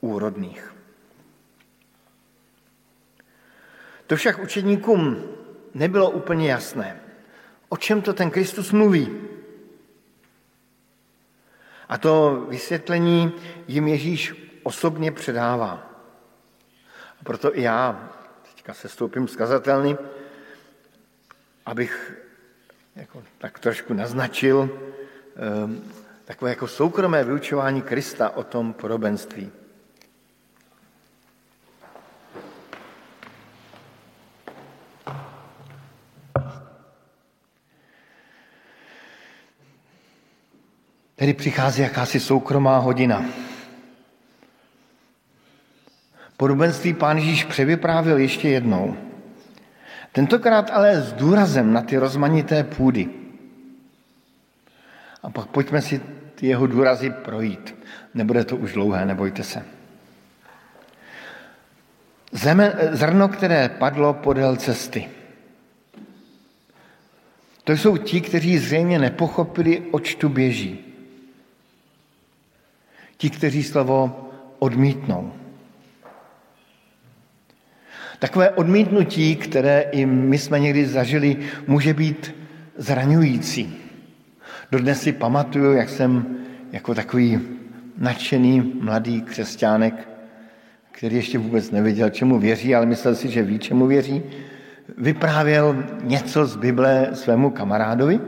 úrodných. 0.00 0.74
To 4.06 4.16
však 4.16 4.38
učedníkům 4.38 5.24
nebylo 5.74 6.10
úplně 6.10 6.50
jasné. 6.50 7.00
O 7.68 7.76
čem 7.76 8.02
to 8.02 8.12
ten 8.12 8.30
Kristus 8.30 8.72
mluví? 8.72 9.20
A 11.88 11.98
to 11.98 12.46
vysvětlení 12.48 13.32
jim 13.68 13.88
Ježíš 13.88 14.34
osobně 14.62 15.12
předává. 15.12 16.04
A 17.20 17.24
proto 17.24 17.58
i 17.58 17.62
já 17.62 18.12
teďka 18.42 18.74
se 18.74 18.88
stoupím 18.88 19.28
skazatelný, 19.28 19.96
abych 21.66 22.12
jako 22.96 23.22
tak 23.38 23.58
trošku 23.58 23.94
naznačil 23.94 24.58
um, 25.64 26.01
takové 26.24 26.50
jako 26.50 26.68
soukromé 26.68 27.24
vyučování 27.24 27.82
Krista 27.82 28.30
o 28.36 28.44
tom 28.44 28.72
podobenství. 28.72 29.50
Tedy 41.16 41.34
přichází 41.34 41.82
jakási 41.82 42.20
soukromá 42.20 42.78
hodina. 42.78 43.24
Podobenství 46.36 46.94
pán 46.94 47.18
Ježíš 47.18 47.44
převyprávil 47.44 48.18
ještě 48.18 48.48
jednou. 48.48 48.96
Tentokrát 50.12 50.70
ale 50.70 51.00
s 51.00 51.12
důrazem 51.12 51.72
na 51.72 51.82
ty 51.82 51.96
rozmanité 51.96 52.64
půdy. 52.64 53.21
A 55.22 55.30
pak 55.30 55.46
pojďme 55.46 55.82
si 55.82 56.00
jeho 56.40 56.66
důrazy 56.66 57.10
projít. 57.10 57.74
Nebude 58.14 58.44
to 58.44 58.56
už 58.56 58.72
dlouhé, 58.72 59.06
nebojte 59.06 59.42
se. 59.42 59.64
Zeme, 62.32 62.72
zrno, 62.90 63.28
které 63.28 63.68
padlo 63.68 64.14
podél 64.14 64.56
cesty. 64.56 65.08
To 67.64 67.72
jsou 67.72 67.96
ti, 67.96 68.20
kteří 68.20 68.58
zřejmě 68.58 68.98
nepochopili, 68.98 69.82
oč 69.90 70.14
tu 70.14 70.28
běží. 70.28 70.78
Ti, 73.16 73.30
kteří 73.30 73.62
slovo 73.62 74.28
odmítnou. 74.58 75.32
Takové 78.18 78.50
odmítnutí, 78.50 79.36
které 79.36 79.80
i 79.80 80.06
my 80.06 80.38
jsme 80.38 80.60
někdy 80.60 80.86
zažili, 80.86 81.36
může 81.66 81.94
být 81.94 82.34
zraňující. 82.76 83.81
Dodnes 84.72 85.02
si 85.02 85.12
pamatuju, 85.12 85.72
jak 85.72 85.88
jsem 85.88 86.36
jako 86.72 86.94
takový 86.94 87.40
nadšený 87.98 88.72
mladý 88.80 89.22
křesťánek, 89.22 90.08
který 90.92 91.16
ještě 91.16 91.38
vůbec 91.38 91.70
nevěděl, 91.70 92.10
čemu 92.10 92.38
věří, 92.38 92.74
ale 92.74 92.86
myslel 92.86 93.14
si, 93.14 93.28
že 93.28 93.42
ví, 93.42 93.58
čemu 93.58 93.86
věří, 93.86 94.22
vyprávěl 94.98 95.84
něco 96.02 96.46
z 96.46 96.56
Bible 96.56 97.10
svému 97.12 97.50
kamarádovi, 97.50 98.20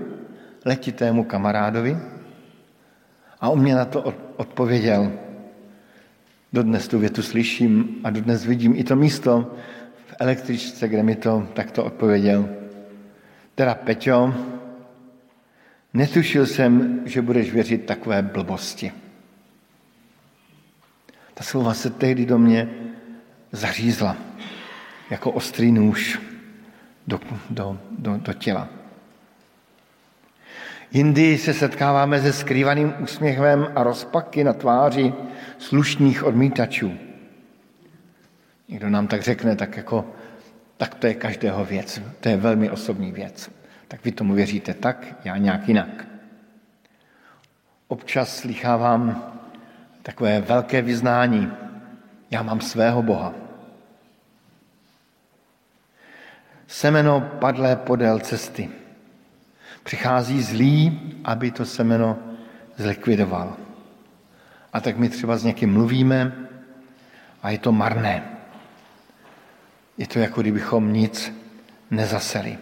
letitému 0.65 1.25
kamarádovi, 1.25 1.97
a 3.41 3.49
on 3.49 3.61
mě 3.61 3.75
na 3.75 3.85
to 3.85 4.15
odpověděl. 4.37 5.13
Dodnes 6.53 6.89
tu 6.89 6.99
větu 6.99 7.23
slyším 7.23 8.01
a 8.05 8.11
dodnes 8.11 8.45
vidím 8.45 8.77
i 8.77 8.85
to 8.85 8.97
místo 8.97 9.55
v 10.07 10.15
električce, 10.21 10.89
kde 10.89 11.03
mi 11.03 11.17
to 11.17 11.49
takto 11.55 11.85
odpověděl. 11.85 12.49
Teda 13.55 13.75
Peťo, 13.75 14.35
netušil 15.95 16.47
jsem, 16.47 17.01
že 17.05 17.23
budeš 17.23 17.53
věřit 17.53 17.87
takové 17.87 18.23
blbosti. 18.23 18.93
Ta 21.35 21.45
slova 21.45 21.75
se 21.75 21.91
tehdy 21.91 22.27
do 22.27 22.39
mě 22.39 22.69
zařízla 23.53 24.17
jako 25.11 25.31
ostrý 25.31 25.73
nůž 25.73 26.21
do, 27.07 27.21
do, 27.51 27.79
do, 27.99 28.17
do 28.17 28.33
těla. 28.33 28.69
Jindy 30.93 31.39
se 31.39 31.55
setkáváme 31.55 32.23
se 32.23 32.33
skrývaným 32.33 32.95
úsměvem 32.99 33.69
a 33.75 33.83
rozpaky 33.83 34.45
na 34.45 34.53
tváři 34.53 35.13
slušných 35.59 36.25
odmítačů. 36.25 36.95
Někdo 38.69 38.91
nám 38.91 39.07
tak 39.07 39.23
řekne, 39.23 39.57
tak 39.57 39.77
jako, 39.77 40.11
tak 40.77 40.95
to 40.95 41.07
je 41.07 41.15
každého 41.15 41.65
věc, 41.65 42.03
to 42.21 42.29
je 42.29 42.37
velmi 42.37 42.71
osobní 42.71 43.13
věc. 43.13 43.51
Tak 43.89 44.05
vy 44.05 44.13
tomu 44.13 44.35
věříte 44.35 44.75
tak, 44.75 45.15
já 45.25 45.37
nějak 45.37 45.69
jinak. 45.69 46.07
Občas 47.89 48.37
slychávám 48.37 49.33
takové 50.03 50.41
velké 50.41 50.83
vyznání, 50.83 51.53
já 52.31 52.43
mám 52.43 52.61
svého 52.61 53.03
Boha. 53.03 53.35
Semeno 56.67 57.21
padlé 57.21 57.77
podél 57.77 58.19
cesty. 58.19 58.71
Přichází 59.83 60.43
zlý, 60.43 61.01
aby 61.25 61.51
to 61.51 61.65
semeno 61.65 62.19
zlikvidoval. 62.77 63.57
A 64.73 64.81
tak 64.81 64.97
my 64.97 65.09
třeba 65.09 65.37
s 65.37 65.45
někým 65.45 65.73
mluvíme 65.73 66.33
a 67.43 67.51
je 67.51 67.59
to 67.59 67.73
marné. 67.73 68.25
Je 69.99 70.07
to 70.07 70.19
jako 70.19 70.41
kdybychom 70.41 70.93
nic 70.93 71.33
nezaseli. 71.91 72.59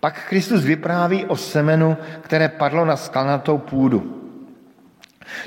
Pak 0.00 0.28
Kristus 0.28 0.64
vypráví 0.64 1.24
o 1.24 1.36
semenu, 1.36 1.96
které 2.20 2.48
padlo 2.48 2.84
na 2.84 2.96
skalnatou 2.96 3.58
půdu. 3.58 4.16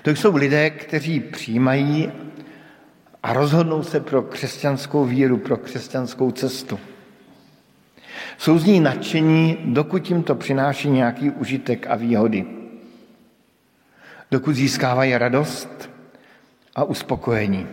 To 0.02 0.10
jsou 0.10 0.36
lidé, 0.36 0.70
kteří 0.70 1.20
přijímají 1.20 2.12
a 3.24 3.34
rozhodnou 3.34 3.84
se 3.84 4.00
pro 4.00 4.22
křesťanskou 4.22 5.06
víru, 5.06 5.38
pro 5.38 5.58
křesťanskou 5.58 6.32
cestu. 6.32 6.80
Jsou 8.38 8.60
z 8.60 8.66
ní 8.66 8.80
nadšení, 8.80 9.58
dokud 9.66 10.10
jim 10.10 10.24
to 10.24 10.36
přináší 10.36 10.90
nějaký 10.90 11.32
užitek 11.32 11.88
a 11.90 11.96
výhody. 11.96 12.46
Dokud 14.32 14.56
získávají 14.56 15.18
radost 15.18 15.90
a 16.76 16.84
uspokojení. 16.84 17.68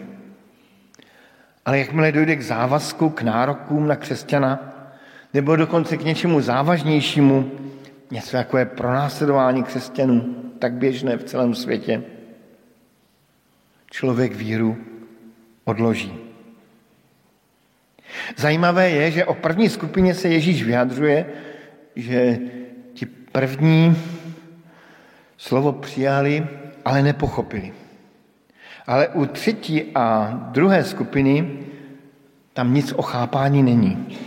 Ale 1.64 1.78
jakmile 1.78 2.12
dojde 2.12 2.36
k 2.36 2.42
závazku, 2.42 3.10
k 3.10 3.22
nárokům 3.22 3.86
na 3.86 3.96
křesťana, 3.96 4.69
nebo 5.34 5.56
dokonce 5.56 5.96
k 5.96 6.04
něčemu 6.04 6.40
závažnějšímu, 6.40 7.50
něco 8.10 8.36
jako 8.36 8.58
je 8.58 8.64
pronásledování 8.64 9.62
křesťanů, 9.62 10.34
tak 10.58 10.72
běžné 10.72 11.16
v 11.16 11.24
celém 11.24 11.54
světě, 11.54 12.02
člověk 13.90 14.34
víru 14.34 14.76
odloží. 15.64 16.14
Zajímavé 18.36 18.90
je, 18.90 19.10
že 19.10 19.24
o 19.24 19.34
první 19.34 19.68
skupině 19.68 20.14
se 20.14 20.28
Ježíš 20.28 20.62
vyjadřuje, 20.62 21.26
že 21.96 22.38
ti 22.94 23.06
první 23.06 23.96
slovo 25.36 25.72
přijali, 25.72 26.46
ale 26.84 27.02
nepochopili. 27.02 27.72
Ale 28.86 29.08
u 29.08 29.26
třetí 29.26 29.82
a 29.94 30.30
druhé 30.52 30.84
skupiny 30.84 31.58
tam 32.52 32.74
nic 32.74 32.92
o 32.92 33.02
chápání 33.02 33.62
není. 33.62 34.18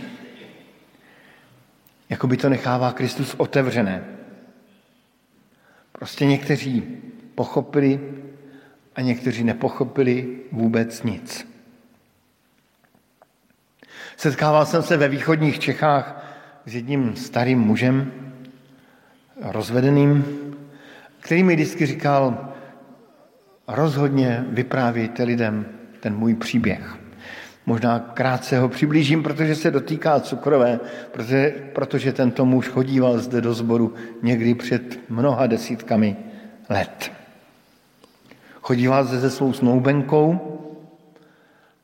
Jako 2.14 2.26
by 2.26 2.36
to 2.36 2.48
nechává 2.48 2.92
Kristus 2.92 3.34
otevřené. 3.38 4.04
Prostě 5.92 6.26
někteří 6.26 6.82
pochopili 7.34 8.00
a 8.94 9.00
někteří 9.00 9.44
nepochopili 9.44 10.38
vůbec 10.52 11.02
nic. 11.02 11.48
Setkával 14.16 14.66
jsem 14.66 14.82
se 14.82 14.96
ve 14.96 15.08
východních 15.08 15.58
Čechách 15.58 16.24
s 16.66 16.74
jedním 16.74 17.16
starým 17.16 17.58
mužem, 17.58 18.12
rozvedeným, 19.42 20.24
který 21.20 21.42
mi 21.42 21.54
vždycky 21.54 21.86
říkal, 21.86 22.54
rozhodně 23.68 24.44
vyprávějte 24.48 25.22
lidem 25.22 25.66
ten 26.00 26.16
můj 26.16 26.34
příběh. 26.34 26.96
Možná 27.66 27.98
krátce 27.98 28.58
ho 28.58 28.68
přiblížím, 28.68 29.22
protože 29.22 29.54
se 29.54 29.70
dotýká 29.70 30.20
cukrové, 30.20 30.80
protože, 31.10 31.54
protože 31.72 32.12
tento 32.12 32.44
muž 32.44 32.68
chodíval 32.68 33.18
zde 33.18 33.40
do 33.40 33.54
sboru 33.54 33.94
někdy 34.22 34.54
před 34.54 35.10
mnoha 35.10 35.46
desítkami 35.46 36.16
let. 36.68 37.12
Chodíval 38.60 39.04
zde 39.04 39.20
se 39.20 39.30
svou 39.30 39.52
snoubenkou 39.52 40.40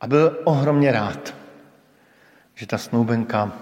a 0.00 0.06
byl 0.06 0.40
ohromně 0.44 0.92
rád, 0.92 1.34
že 2.54 2.66
ta 2.66 2.78
snoubenka 2.78 3.52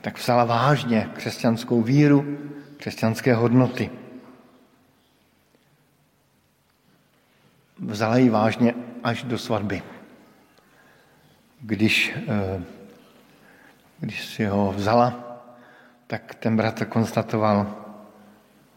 tak 0.00 0.18
vzala 0.18 0.44
vážně 0.44 1.10
křesťanskou 1.14 1.82
víru, 1.82 2.38
křesťanské 2.76 3.34
hodnoty. 3.34 3.90
Vzala 7.78 8.16
ji 8.16 8.30
vážně 8.30 8.74
až 9.04 9.22
do 9.22 9.38
svatby. 9.38 9.82
Když, 11.60 12.16
eh, 12.28 12.62
když 14.00 14.26
si 14.26 14.44
ho 14.44 14.72
vzala, 14.76 15.24
tak 16.06 16.34
ten 16.34 16.56
bratr 16.56 16.84
konstatoval, 16.84 17.74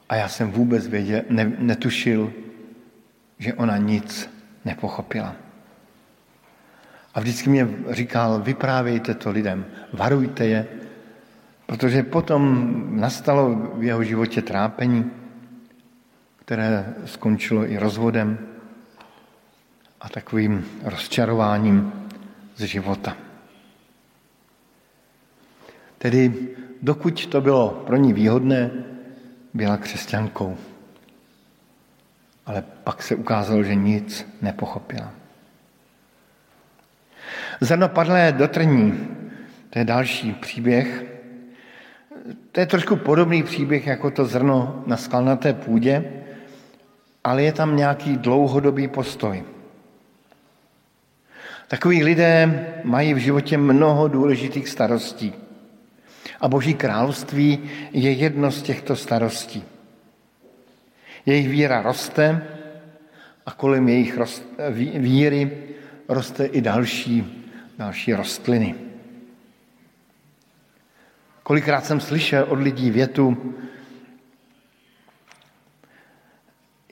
a 0.09 0.15
já 0.15 0.27
jsem 0.27 0.51
vůbec 0.51 0.87
věděl, 0.87 1.21
ne, 1.29 1.51
netušil, 1.57 2.33
že 3.39 3.53
ona 3.53 3.77
nic 3.77 4.29
nepochopila. 4.65 5.35
A 7.13 7.19
vždycky 7.19 7.49
mě 7.49 7.67
říkal, 7.89 8.41
vyprávějte 8.41 9.13
to 9.13 9.31
lidem, 9.31 9.65
varujte 9.93 10.45
je, 10.45 10.67
protože 11.65 12.03
potom 12.03 12.43
nastalo 12.99 13.55
v 13.55 13.83
jeho 13.83 14.03
životě 14.03 14.41
trápení, 14.41 15.11
které 16.45 16.93
skončilo 17.05 17.71
i 17.71 17.77
rozvodem 17.77 18.37
a 20.01 20.09
takovým 20.09 20.65
rozčarováním 20.83 22.00
z 22.55 22.63
života. 22.63 23.17
Tedy 25.97 26.49
dokud 26.81 27.25
to 27.25 27.41
bylo 27.41 27.69
pro 27.69 27.97
ní 27.97 28.13
výhodné, 28.13 28.71
byla 29.53 29.77
křesťankou. 29.77 30.57
Ale 32.45 32.63
pak 32.83 33.03
se 33.03 33.15
ukázalo, 33.15 33.63
že 33.63 33.75
nic 33.75 34.27
nepochopila. 34.41 35.11
Zrno 37.61 37.89
padlé 37.89 38.31
do 38.31 38.47
trní, 38.47 39.07
to 39.69 39.79
je 39.79 39.85
další 39.85 40.33
příběh. 40.33 41.05
To 42.51 42.59
je 42.59 42.65
trošku 42.65 42.95
podobný 42.95 43.43
příběh 43.43 43.87
jako 43.87 44.11
to 44.11 44.25
zrno 44.25 44.83
na 44.87 44.97
skalnaté 44.97 45.53
půdě, 45.53 46.23
ale 47.23 47.43
je 47.43 47.53
tam 47.53 47.75
nějaký 47.75 48.17
dlouhodobý 48.17 48.87
postoj. 48.87 49.43
Takoví 51.71 52.03
lidé 52.03 52.67
mají 52.83 53.13
v 53.13 53.17
životě 53.17 53.57
mnoho 53.57 54.07
důležitých 54.07 54.69
starostí. 54.69 55.33
A 56.41 56.47
Boží 56.47 56.73
království 56.73 57.59
je 57.91 58.11
jedno 58.11 58.51
z 58.51 58.61
těchto 58.61 58.95
starostí. 58.95 59.63
Jejich 61.25 61.49
víra 61.49 61.81
roste 61.81 62.47
a 63.45 63.51
kolem 63.51 63.89
jejich 63.89 64.19
víry 64.99 65.57
roste 66.07 66.45
i 66.45 66.61
další, 66.61 67.47
další 67.77 68.13
rostliny. 68.13 68.75
Kolikrát 71.43 71.85
jsem 71.85 71.99
slyšel 71.99 72.45
od 72.49 72.59
lidí 72.59 72.91
větu, 72.91 73.55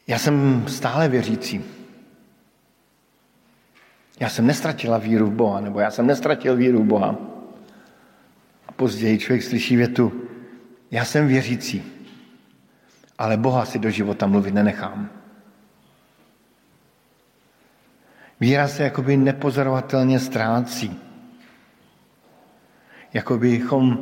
já 0.07 0.19
jsem 0.19 0.65
stále 0.67 1.09
věřící. 1.09 1.78
Já 4.19 4.29
jsem 4.29 4.47
nestratila 4.47 4.97
víru 4.97 5.25
v 5.25 5.33
Boha, 5.33 5.61
nebo 5.61 5.79
já 5.79 5.91
jsem 5.91 6.07
nestratil 6.07 6.55
víru 6.55 6.83
v 6.83 6.85
Boha. 6.85 7.15
A 8.67 8.71
později 8.71 9.19
člověk 9.19 9.43
slyší 9.43 9.75
větu, 9.75 10.21
já 10.91 11.05
jsem 11.05 11.27
věřící, 11.27 11.83
ale 13.17 13.37
Boha 13.37 13.65
si 13.65 13.79
do 13.79 13.89
života 13.89 14.27
mluvit 14.27 14.53
nenechám. 14.53 15.09
Víra 18.39 18.67
se 18.67 18.83
jakoby 18.83 19.17
nepozorovatelně 19.17 20.19
ztrácí. 20.19 20.99
Jako 23.13 23.37
bychom 23.37 23.99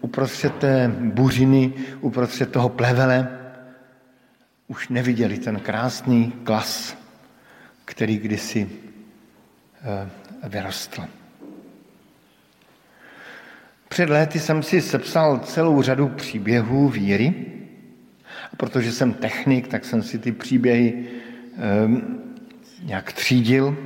uprostřed 0.00 0.56
té 0.56 0.88
buřiny, 0.88 1.72
uprostřed 2.00 2.52
toho 2.52 2.68
plevele 2.68 3.38
už 4.68 4.88
neviděli 4.88 5.38
ten 5.38 5.60
krásný 5.60 6.32
klas, 6.44 6.96
který 7.84 8.18
kdysi 8.18 8.70
vyrostl. 10.48 11.02
Před 13.88 14.10
léty 14.10 14.40
jsem 14.40 14.62
si 14.62 14.80
sepsal 14.80 15.38
celou 15.38 15.82
řadu 15.82 16.08
příběhů 16.08 16.88
víry, 16.88 17.34
a 18.52 18.56
protože 18.56 18.92
jsem 18.92 19.12
technik, 19.12 19.68
tak 19.68 19.84
jsem 19.84 20.02
si 20.02 20.18
ty 20.18 20.32
příběhy 20.32 21.08
um, 21.84 22.20
nějak 22.82 23.12
třídil, 23.12 23.76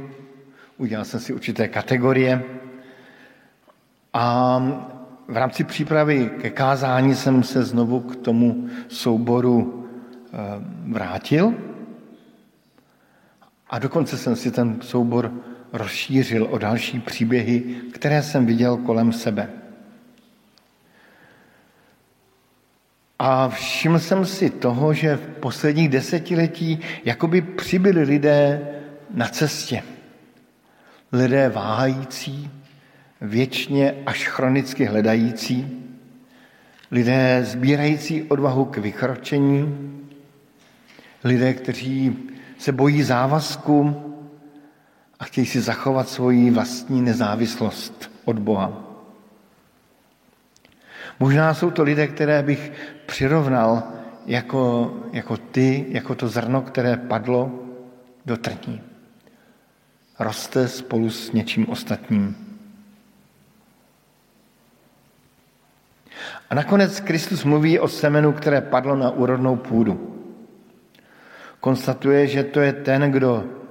udělal 0.77 1.05
jsem 1.05 1.21
si 1.21 1.33
určité 1.33 1.69
kategorie. 1.69 2.43
A 4.13 4.59
v 5.29 5.37
rámci 5.37 5.65
přípravy 5.65 6.31
ke 6.41 6.51
kázání 6.51 7.15
jsem 7.15 7.43
se 7.43 7.65
znovu 7.65 8.01
k 8.01 8.17
tomu 8.17 8.69
souboru 8.89 9.85
vrátil. 10.87 11.55
A 13.71 13.79
dokonce 13.79 14.19
jsem 14.19 14.37
si 14.37 14.51
ten 14.51 14.79
soubor 14.81 15.33
rozšířil 15.75 16.49
o 16.51 16.59
další 16.59 17.01
příběhy, 17.01 17.63
které 17.93 18.23
jsem 18.23 18.47
viděl 18.47 18.77
kolem 18.77 19.13
sebe. 19.13 19.49
A 23.19 23.49
všiml 23.49 23.99
jsem 23.99 24.27
si 24.27 24.51
toho, 24.51 24.95
že 24.95 25.17
v 25.17 25.27
posledních 25.41 25.89
desetiletí 25.89 26.81
jakoby 27.05 27.43
přibyli 27.43 28.03
lidé 28.03 28.69
na 29.15 29.29
cestě. 29.29 29.83
Lidé 31.13 31.49
váhající, 31.49 32.51
věčně 33.21 33.95
až 34.07 34.29
chronicky 34.29 34.85
hledající, 34.85 35.83
lidé 36.91 37.41
sbírající 37.45 38.23
odvahu 38.23 38.65
k 38.65 38.79
vykročení, 38.79 39.75
lidé, 41.25 41.55
kteří 41.55 42.17
se 42.59 42.73
bojí 42.73 43.03
závazku 43.03 44.14
a 45.25 45.27
chtějí 45.27 45.47
si 45.47 45.61
zachovat 45.61 46.09
svoji 46.09 46.51
vlastní 46.51 47.03
nezávislost 47.03 48.11
od 48.25 48.39
Boha. 48.39 48.73
Možná 51.21 51.55
jsou 51.55 51.71
to 51.71 51.83
lidé, 51.83 52.07
které 52.07 52.43
bych 52.43 52.73
přirovnal 53.07 53.83
jako, 54.27 54.93
jako 55.13 55.37
ty, 55.37 55.87
jako 55.89 56.15
to 56.15 56.29
zrno, 56.29 56.63
které 56.63 56.97
padlo 56.97 57.65
do 58.27 58.37
trní. 58.37 58.81
Roste 60.19 60.69
spolu 60.69 61.11
s 61.11 61.33
něčím 61.33 61.69
ostatním. 61.69 62.37
A 66.51 66.55
nakonec 66.55 67.01
Kristus 67.01 67.45
mluví 67.45 67.79
o 67.79 67.89
semenu, 67.89 68.33
které 68.33 68.61
padlo 68.61 68.97
na 68.97 69.11
úrodnou 69.11 69.57
půdu. 69.57 70.21
Konstatuje, 71.61 72.27
že 72.27 72.45
to 72.45 72.61
je 72.61 72.73
ten, 72.73 73.11
kdo 73.13 73.64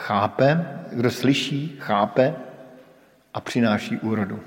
chápe, 0.00 0.80
kdo 0.92 1.10
slyší, 1.10 1.76
chápe 1.80 2.34
a 3.34 3.40
přináší 3.40 3.96
úrodu. 3.96 4.40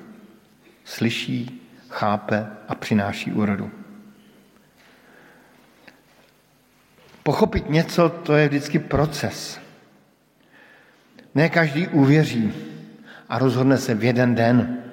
Slyší, 0.83 1.61
chápe 1.89 2.47
a 2.67 2.75
přináší 2.75 3.31
úrodu. 3.31 3.71
Pochopit 7.23 7.69
něco, 7.69 8.09
to 8.09 8.33
je 8.33 8.47
vždycky 8.47 8.79
proces. 8.79 9.59
Ne 11.35 11.49
každý 11.49 11.87
uvěří 11.87 12.53
a 13.29 13.39
rozhodne 13.39 13.77
se 13.77 13.93
v 13.93 14.03
jeden 14.03 14.35
den. 14.35 14.83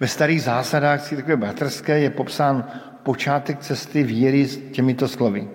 Ve 0.00 0.08
starých 0.08 0.42
zásadách 0.42 1.02
církve 1.02 1.36
bratrské 1.36 2.00
je 2.00 2.10
popsán 2.10 2.64
počátek 3.02 3.60
cesty 3.60 4.02
víry 4.02 4.46
s 4.46 4.72
těmito 4.72 5.08
slovy. 5.08 5.48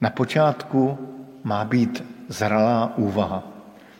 Na 0.00 0.10
počátku 0.10 0.98
má 1.46 1.64
být 1.64 2.04
zralá 2.28 2.96
úvaha. 2.96 3.42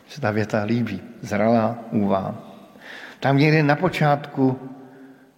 Se 0.07 0.21
ta 0.21 0.31
věta 0.31 0.63
líbí. 0.63 1.01
Zralá 1.21 1.79
úvaha. 1.91 2.35
Tam 3.19 3.37
někde 3.37 3.63
na 3.63 3.75
počátku 3.75 4.59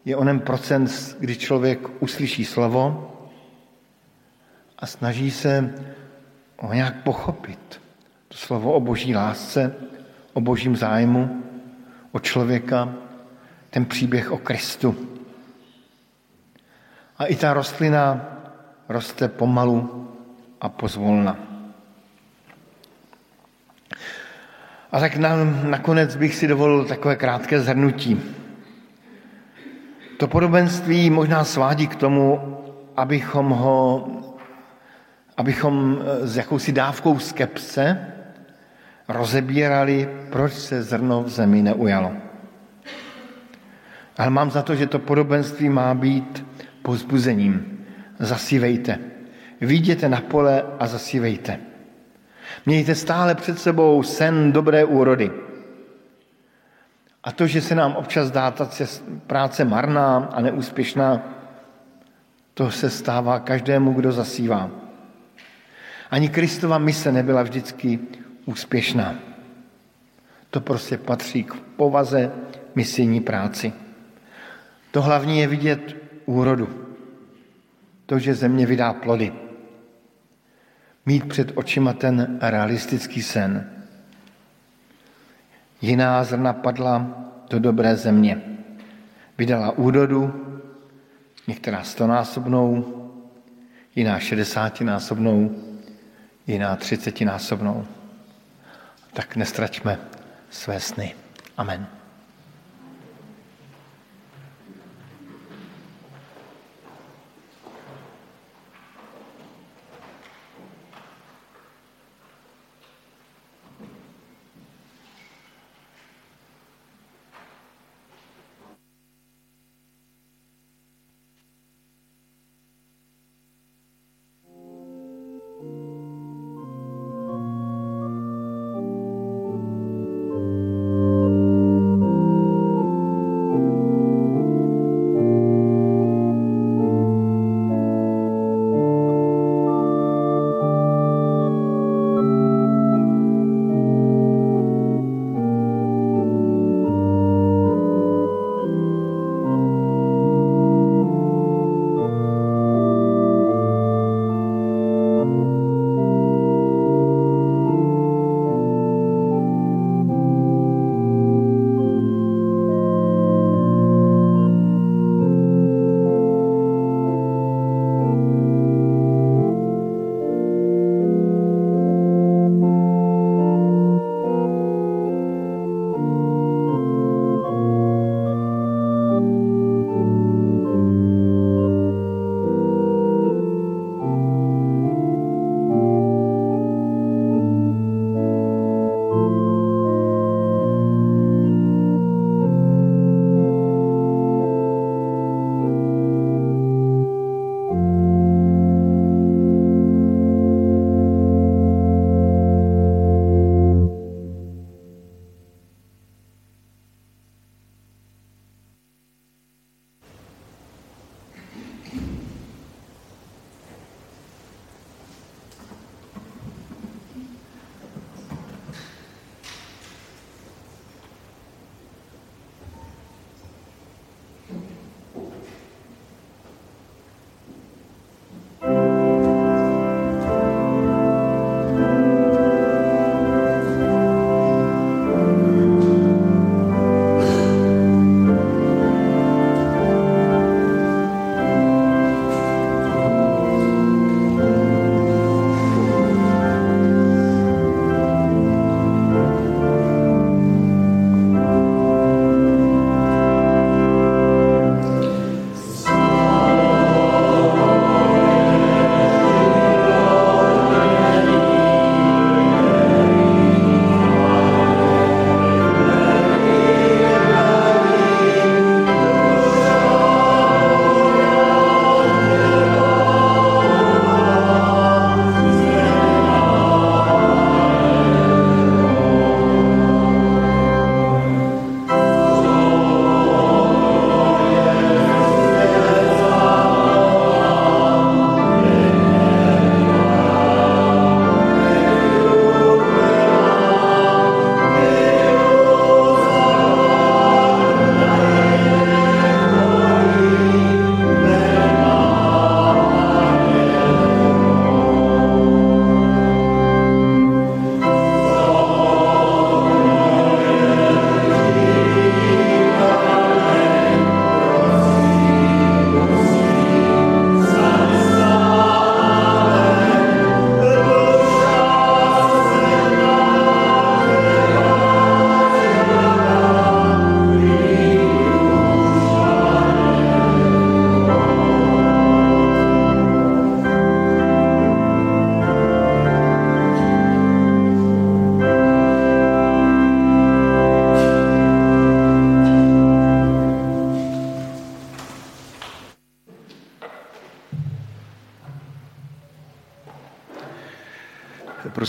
je 0.05 0.16
onen 0.16 0.39
procent, 0.39 0.89
kdy 1.20 1.36
člověk 1.36 1.80
uslyší 1.99 2.45
slovo 2.45 3.14
a 4.80 4.86
snaží 4.86 5.32
se 5.32 5.74
ho 6.60 6.74
nějak 6.74 7.03
pochopit. 7.03 7.82
To 8.28 8.38
slovo 8.38 8.74
o 8.74 8.80
boží 8.80 9.16
lásce, 9.16 9.76
o 10.34 10.41
božím 10.41 10.76
zájmu, 10.76 11.43
o 12.12 12.20
člověka, 12.20 12.93
ten 13.70 13.86
příběh 13.86 14.32
o 14.32 14.38
Kristu. 14.38 14.95
A 17.18 17.26
i 17.26 17.36
ta 17.36 17.53
rostlina 17.53 18.26
roste 18.89 19.28
pomalu 19.28 20.10
a 20.62 20.70
pozvolna. 20.70 21.49
A 24.92 25.00
tak 25.00 25.18
na, 25.18 25.36
nakonec 25.64 26.16
bych 26.16 26.36
si 26.36 26.48
dovolil 26.48 26.86
takové 26.86 27.16
krátké 27.16 27.62
zhrnutí. 27.62 28.22
To 30.18 30.28
podobenství 30.28 31.10
možná 31.10 31.44
svádí 31.44 31.88
k 31.88 31.96
tomu, 31.96 32.58
abychom 32.98 33.50
ho, 33.50 34.08
abychom 35.38 36.00
s 36.22 36.38
jakousi 36.38 36.72
dávkou 36.72 37.20
skepse 37.20 38.14
rozebírali, 39.08 40.10
proč 40.30 40.54
se 40.54 40.84
zrno 40.84 41.24
v 41.24 41.30
zemi 41.30 41.62
neujalo. 41.62 42.12
Ale 44.18 44.30
mám 44.30 44.52
za 44.52 44.62
to, 44.62 44.76
že 44.76 44.88
to 44.88 45.00
podobenství 45.00 45.70
má 45.70 45.94
být 45.94 46.46
pozbuzením. 46.82 47.86
Zasívejte. 48.20 49.00
Vidíte 49.62 50.10
na 50.10 50.22
pole 50.22 50.64
a 50.80 50.88
zasívejte. 50.88 51.69
Mějte 52.66 52.95
stále 52.95 53.36
před 53.36 53.60
sebou 53.60 54.03
sen 54.03 54.51
dobré 54.51 54.86
úrody. 54.86 55.32
A 57.24 57.32
to, 57.32 57.47
že 57.47 57.62
se 57.62 57.76
nám 57.76 57.95
občas 57.95 58.32
dá 58.32 58.51
ta 58.51 58.70
práce 59.28 59.66
marná 59.66 60.30
a 60.32 60.41
neúspěšná, 60.41 61.22
to 62.53 62.72
se 62.72 62.89
stává 62.89 63.39
každému, 63.39 63.93
kdo 63.93 64.12
zasívá. 64.12 64.70
Ani 66.12 66.30
Kristova 66.30 66.78
mise 66.78 67.12
nebyla 67.12 67.43
vždycky 67.43 67.99
úspěšná. 68.45 69.16
To 70.49 70.62
prostě 70.62 70.97
patří 70.97 71.43
k 71.43 71.53
povaze 71.53 72.32
misijní 72.76 73.22
práci. 73.22 73.74
To 74.91 75.01
hlavní 75.01 75.39
je 75.39 75.47
vidět 75.47 75.95
úrodu. 76.26 76.86
To, 78.05 78.20
že 78.20 78.34
země 78.34 78.66
vydá 78.66 78.93
plody. 78.93 79.34
Mít 81.10 81.30
před 81.30 81.51
očima 81.55 81.93
ten 81.93 82.39
realistický 82.41 83.22
sen. 83.24 83.70
Jiná 85.82 86.24
zrna 86.24 86.53
padla 86.53 87.10
do 87.49 87.60
dobré 87.60 87.95
země. 87.95 88.41
Vydala 89.38 89.72
úrodu, 89.72 90.34
některá 91.47 91.84
stonásobnou, 91.84 92.86
jiná 93.95 94.20
šedesátinásobnou, 94.20 95.55
jiná 96.47 96.76
třicetinásobnou. 96.76 97.86
Tak 99.14 99.36
nestračme 99.36 99.99
své 100.49 100.80
sny. 100.80 101.16
Amen. 101.57 101.99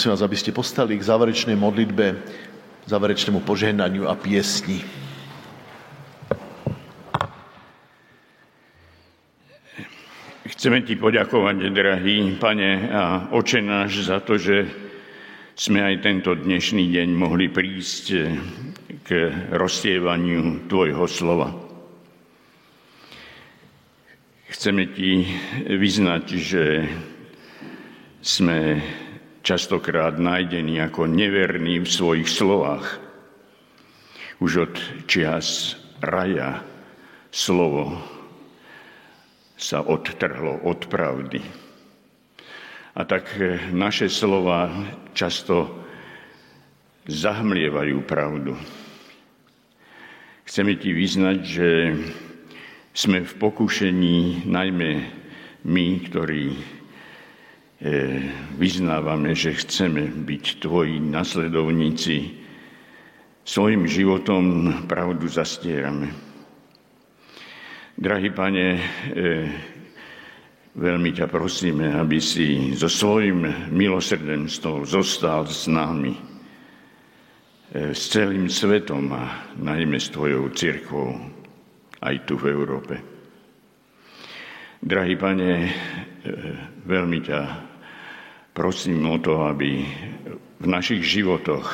Prosím 0.00 0.16
vás, 0.16 0.24
aby 0.24 0.40
ste 0.40 0.56
postali 0.56 0.96
k 0.96 1.04
záverečnej 1.04 1.60
modlitbe, 1.60 2.16
záverečnému 2.88 3.44
požehnaniu 3.44 4.08
a 4.08 4.16
piesni. 4.16 4.80
Chceme 10.48 10.88
ti 10.88 10.96
poďakovať, 10.96 11.68
drahý 11.68 12.32
pane 12.40 12.88
a 12.88 13.28
oče 13.28 13.60
náš, 13.60 14.08
za 14.08 14.24
to, 14.24 14.40
že 14.40 14.72
sme 15.52 15.84
aj 15.84 16.00
tento 16.00 16.32
dnešný 16.32 16.88
deň 16.96 17.08
mohli 17.12 17.52
prísť 17.52 18.04
k 19.04 19.08
rozsievaniu 19.52 20.64
Tvojho 20.64 21.04
slova. 21.04 21.52
Chceme 24.48 24.96
ti 24.96 25.28
vyznať, 25.68 26.24
že 26.40 26.88
sme 28.24 28.80
častokrát 29.40 30.20
nájdení 30.20 30.80
ako 30.80 31.08
neverní 31.08 31.80
v 31.80 31.88
svojich 31.88 32.28
slovách. 32.28 33.00
Už 34.40 34.70
od 34.70 34.74
čias 35.04 35.76
raja 36.00 36.64
slovo 37.28 38.00
sa 39.60 39.84
odtrhlo 39.84 40.64
od 40.64 40.88
pravdy. 40.88 41.44
A 42.96 43.04
tak 43.04 43.28
naše 43.70 44.08
slova 44.08 44.72
často 45.12 45.84
zahmlievajú 47.04 48.00
pravdu. 48.04 48.56
Chceme 50.48 50.74
ti 50.80 50.90
vyznať, 50.90 51.38
že 51.44 51.68
sme 52.90 53.22
v 53.22 53.32
pokušení 53.38 54.48
najmä 54.50 54.92
my, 55.62 55.86
ktorí 56.10 56.79
vyznávame, 58.60 59.32
že 59.32 59.56
chceme 59.56 60.04
byť 60.12 60.60
tvoji 60.60 61.00
nasledovníci, 61.00 62.16
svojim 63.40 63.88
životom 63.88 64.44
pravdu 64.84 65.24
zastierame. 65.26 66.12
Drahý 67.96 68.30
pane, 68.36 68.66
e, 68.76 68.82
veľmi 70.76 71.10
ťa 71.12 71.26
prosíme, 71.28 71.92
aby 71.96 72.20
si 72.20 72.76
so 72.76 72.88
svojím 72.88 73.72
milosrdenstvom 73.72 74.84
zostal 74.84 75.48
s 75.48 75.64
nami, 75.64 76.16
e, 76.16 76.20
s 77.96 78.12
celým 78.12 78.48
svetom 78.48 79.08
a 79.12 79.52
najmä 79.56 79.96
s 79.96 80.12
tvojou 80.12 80.52
církvou 80.52 81.16
aj 82.00 82.14
tu 82.28 82.36
v 82.36 82.44
Európe. 82.52 82.94
Drahý 84.80 85.16
pane, 85.20 85.68
veľmi 86.88 87.20
ťa 87.20 87.69
prosím 88.52 89.06
o 89.08 89.16
to, 89.18 89.46
aby 89.46 89.84
v 90.60 90.66
našich 90.66 91.02
životoch 91.02 91.66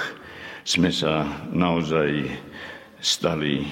sme 0.66 0.90
sa 0.90 1.26
naozaj 1.50 2.30
stali 2.98 3.66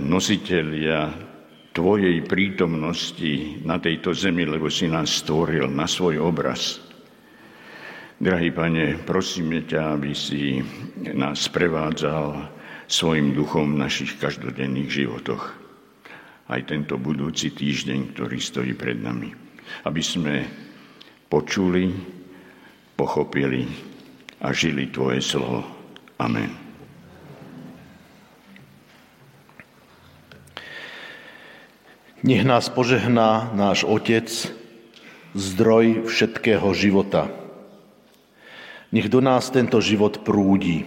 nositeľia 0.00 1.28
Tvojej 1.68 2.26
prítomnosti 2.26 3.62
na 3.62 3.78
tejto 3.78 4.10
zemi, 4.10 4.42
lebo 4.42 4.66
si 4.66 4.90
nás 4.90 5.22
stvoril 5.22 5.70
na 5.70 5.86
svoj 5.86 6.18
obraz. 6.18 6.82
Drahý 8.18 8.50
pane, 8.50 8.98
prosíme 9.06 9.62
ťa, 9.62 9.94
aby 9.94 10.10
si 10.10 10.58
nás 11.14 11.46
prevádzal 11.46 12.50
svojim 12.90 13.30
duchom 13.30 13.78
v 13.78 13.86
našich 13.86 14.18
každodenných 14.18 14.90
životoch. 14.90 15.54
Aj 16.50 16.58
tento 16.66 16.98
budúci 16.98 17.54
týždeň, 17.54 18.10
ktorý 18.10 18.42
stojí 18.42 18.74
pred 18.74 18.98
nami. 18.98 19.30
Aby 19.86 20.02
sme 20.02 20.34
počuli, 21.28 21.92
pochopili 22.96 23.68
a 24.40 24.52
žili 24.52 24.88
Tvoje 24.88 25.20
slovo. 25.22 25.64
Amen. 26.18 26.50
Nech 32.18 32.42
nás 32.42 32.66
požehná 32.66 33.54
náš 33.54 33.86
Otec, 33.86 34.26
zdroj 35.38 36.10
všetkého 36.10 36.66
života. 36.74 37.30
Nech 38.90 39.06
do 39.06 39.22
nás 39.22 39.54
tento 39.54 39.78
život 39.78 40.26
prúdi 40.26 40.82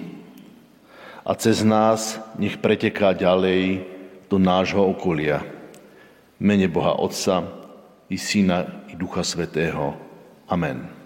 a 1.24 1.32
cez 1.40 1.64
nás 1.64 2.20
nech 2.36 2.60
preteká 2.60 3.16
ďalej 3.16 3.88
do 4.28 4.42
nášho 4.42 4.84
okolia. 4.84 5.46
Mene 6.42 6.68
Boha 6.68 7.00
Otca 7.00 7.48
i 8.12 8.20
Syna 8.20 8.90
i 8.92 9.00
Ducha 9.00 9.24
Svetého. 9.24 10.11
Amen. 10.52 11.01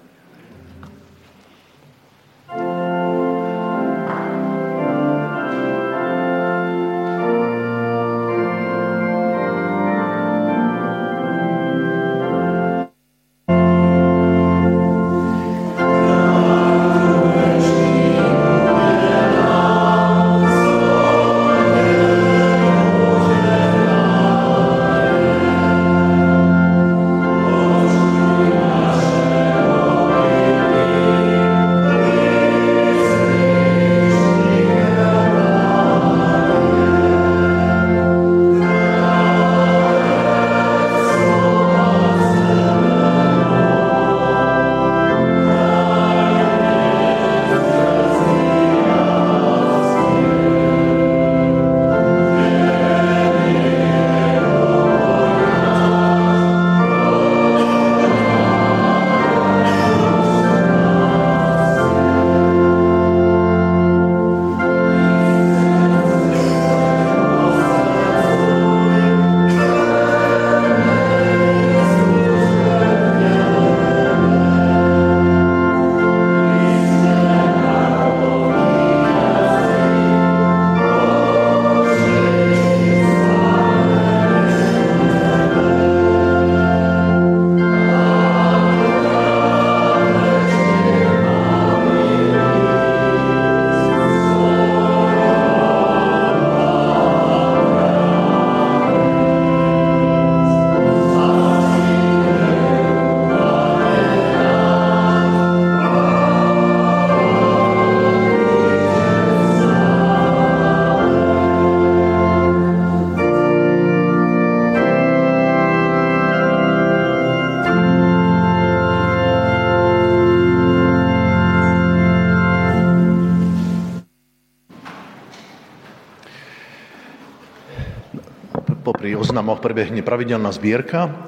Oznamoch 129.36 129.60
prebehne 129.60 130.00
pravidelná 130.00 130.48
zbierka 130.56 131.28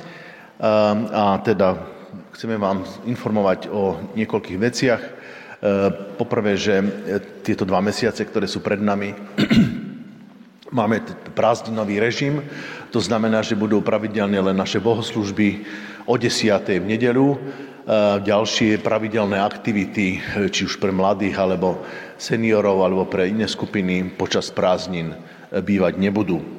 a 1.12 1.44
teda 1.44 1.76
chceme 2.32 2.56
vám 2.56 2.88
informovať 3.04 3.68
o 3.68 4.00
niekoľkých 4.16 4.60
veciach. 4.64 5.02
Poprvé, 6.16 6.56
že 6.56 6.80
tieto 7.44 7.68
dva 7.68 7.84
mesiace, 7.84 8.24
ktoré 8.24 8.48
sú 8.48 8.64
pred 8.64 8.80
nami, 8.80 9.12
máme 10.80 11.04
prázdninový 11.36 12.00
režim, 12.00 12.48
to 12.96 13.04
znamená, 13.04 13.44
že 13.44 13.60
budú 13.60 13.84
pravidelne 13.84 14.40
len 14.40 14.56
naše 14.56 14.80
bohoslužby 14.80 15.68
o 16.08 16.16
10. 16.16 16.64
v 16.80 16.88
nedelu. 16.88 17.36
Ďalšie 18.24 18.80
pravidelné 18.88 19.36
aktivity, 19.36 20.24
či 20.48 20.62
už 20.64 20.80
pre 20.80 20.96
mladých, 20.96 21.36
alebo 21.44 21.84
seniorov, 22.16 22.88
alebo 22.88 23.04
pre 23.04 23.28
iné 23.28 23.52
skupiny 23.52 24.16
počas 24.16 24.48
prázdnin 24.48 25.12
bývať 25.52 26.00
nebudú. 26.00 26.57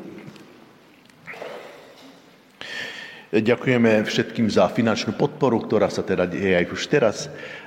Ďakujeme 3.28 4.08
všetkým 4.08 4.48
za 4.48 4.72
finančnú 4.72 5.12
podporu, 5.12 5.60
ktorá 5.60 5.92
sa 5.92 6.00
teda 6.00 6.24
deje 6.24 6.64
aj 6.64 6.72
už 6.72 6.82
teraz. 6.88 7.16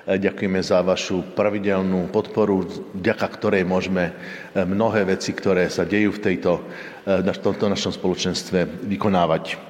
Ďakujeme 0.09 0.57
za 0.57 0.81
vašu 0.81 1.37
pravidelnú 1.37 2.09
podporu, 2.09 2.65
vďaka 2.97 3.27
ktorej 3.29 3.61
môžeme 3.61 4.09
mnohé 4.57 5.05
veci, 5.05 5.37
ktoré 5.37 5.69
sa 5.69 5.85
dejú 5.85 6.17
v, 6.17 6.23
tejto, 6.33 6.65
v 7.05 7.41
tomto 7.45 7.69
našom 7.69 7.93
spoločenstve 7.93 8.89
vykonávať. 8.89 9.69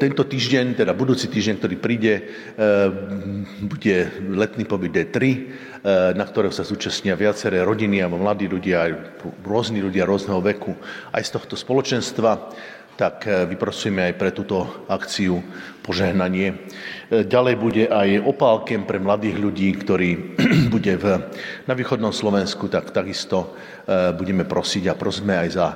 Tento 0.00 0.22
týždeň, 0.22 0.78
teda 0.78 0.96
budúci 0.96 1.28
týždeň, 1.28 1.54
ktorý 1.60 1.76
príde, 1.76 2.14
bude 3.68 3.96
letný 4.32 4.64
pobyt 4.64 4.96
D3, 4.96 5.16
na 6.16 6.24
ktorého 6.24 6.54
sa 6.56 6.64
zúčastnia 6.64 7.18
viaceré 7.20 7.60
rodiny 7.60 8.00
alebo 8.00 8.16
mladí 8.16 8.48
ľudia, 8.48 8.86
rôzni 9.44 9.84
ľudia 9.84 10.08
rôzneho 10.08 10.40
veku, 10.40 10.72
aj 11.12 11.20
z 11.20 11.30
tohto 11.36 11.54
spoločenstva 11.58 12.54
tak 12.98 13.30
vyprosujeme 13.30 14.10
aj 14.10 14.14
pre 14.18 14.34
túto 14.34 14.66
akciu 14.90 15.38
požehnanie. 15.86 16.66
Ďalej 17.08 17.54
bude 17.54 17.84
aj 17.86 18.26
opálkem 18.26 18.82
pre 18.82 18.98
mladých 18.98 19.38
ľudí, 19.38 19.70
ktorý 19.78 20.10
bude 20.74 20.98
v, 20.98 21.04
na 21.70 21.74
východnom 21.78 22.10
Slovensku, 22.10 22.66
tak 22.66 22.90
takisto 22.90 23.54
budeme 24.18 24.42
prosiť 24.42 24.90
a 24.90 24.98
prosíme 24.98 25.38
aj 25.46 25.48
za 25.54 25.68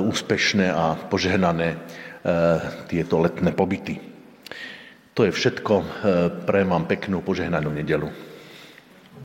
úspešné 0.00 0.70
a 0.70 0.94
požehnané 0.94 1.76
tieto 2.88 3.20
letné 3.20 3.52
pobyty. 3.52 4.00
To 5.14 5.26
je 5.26 5.32
všetko. 5.34 5.74
Prajem 6.48 6.70
vám 6.70 6.86
peknú 6.86 7.20
požehnanú 7.20 7.70
nedelu. 7.74 8.33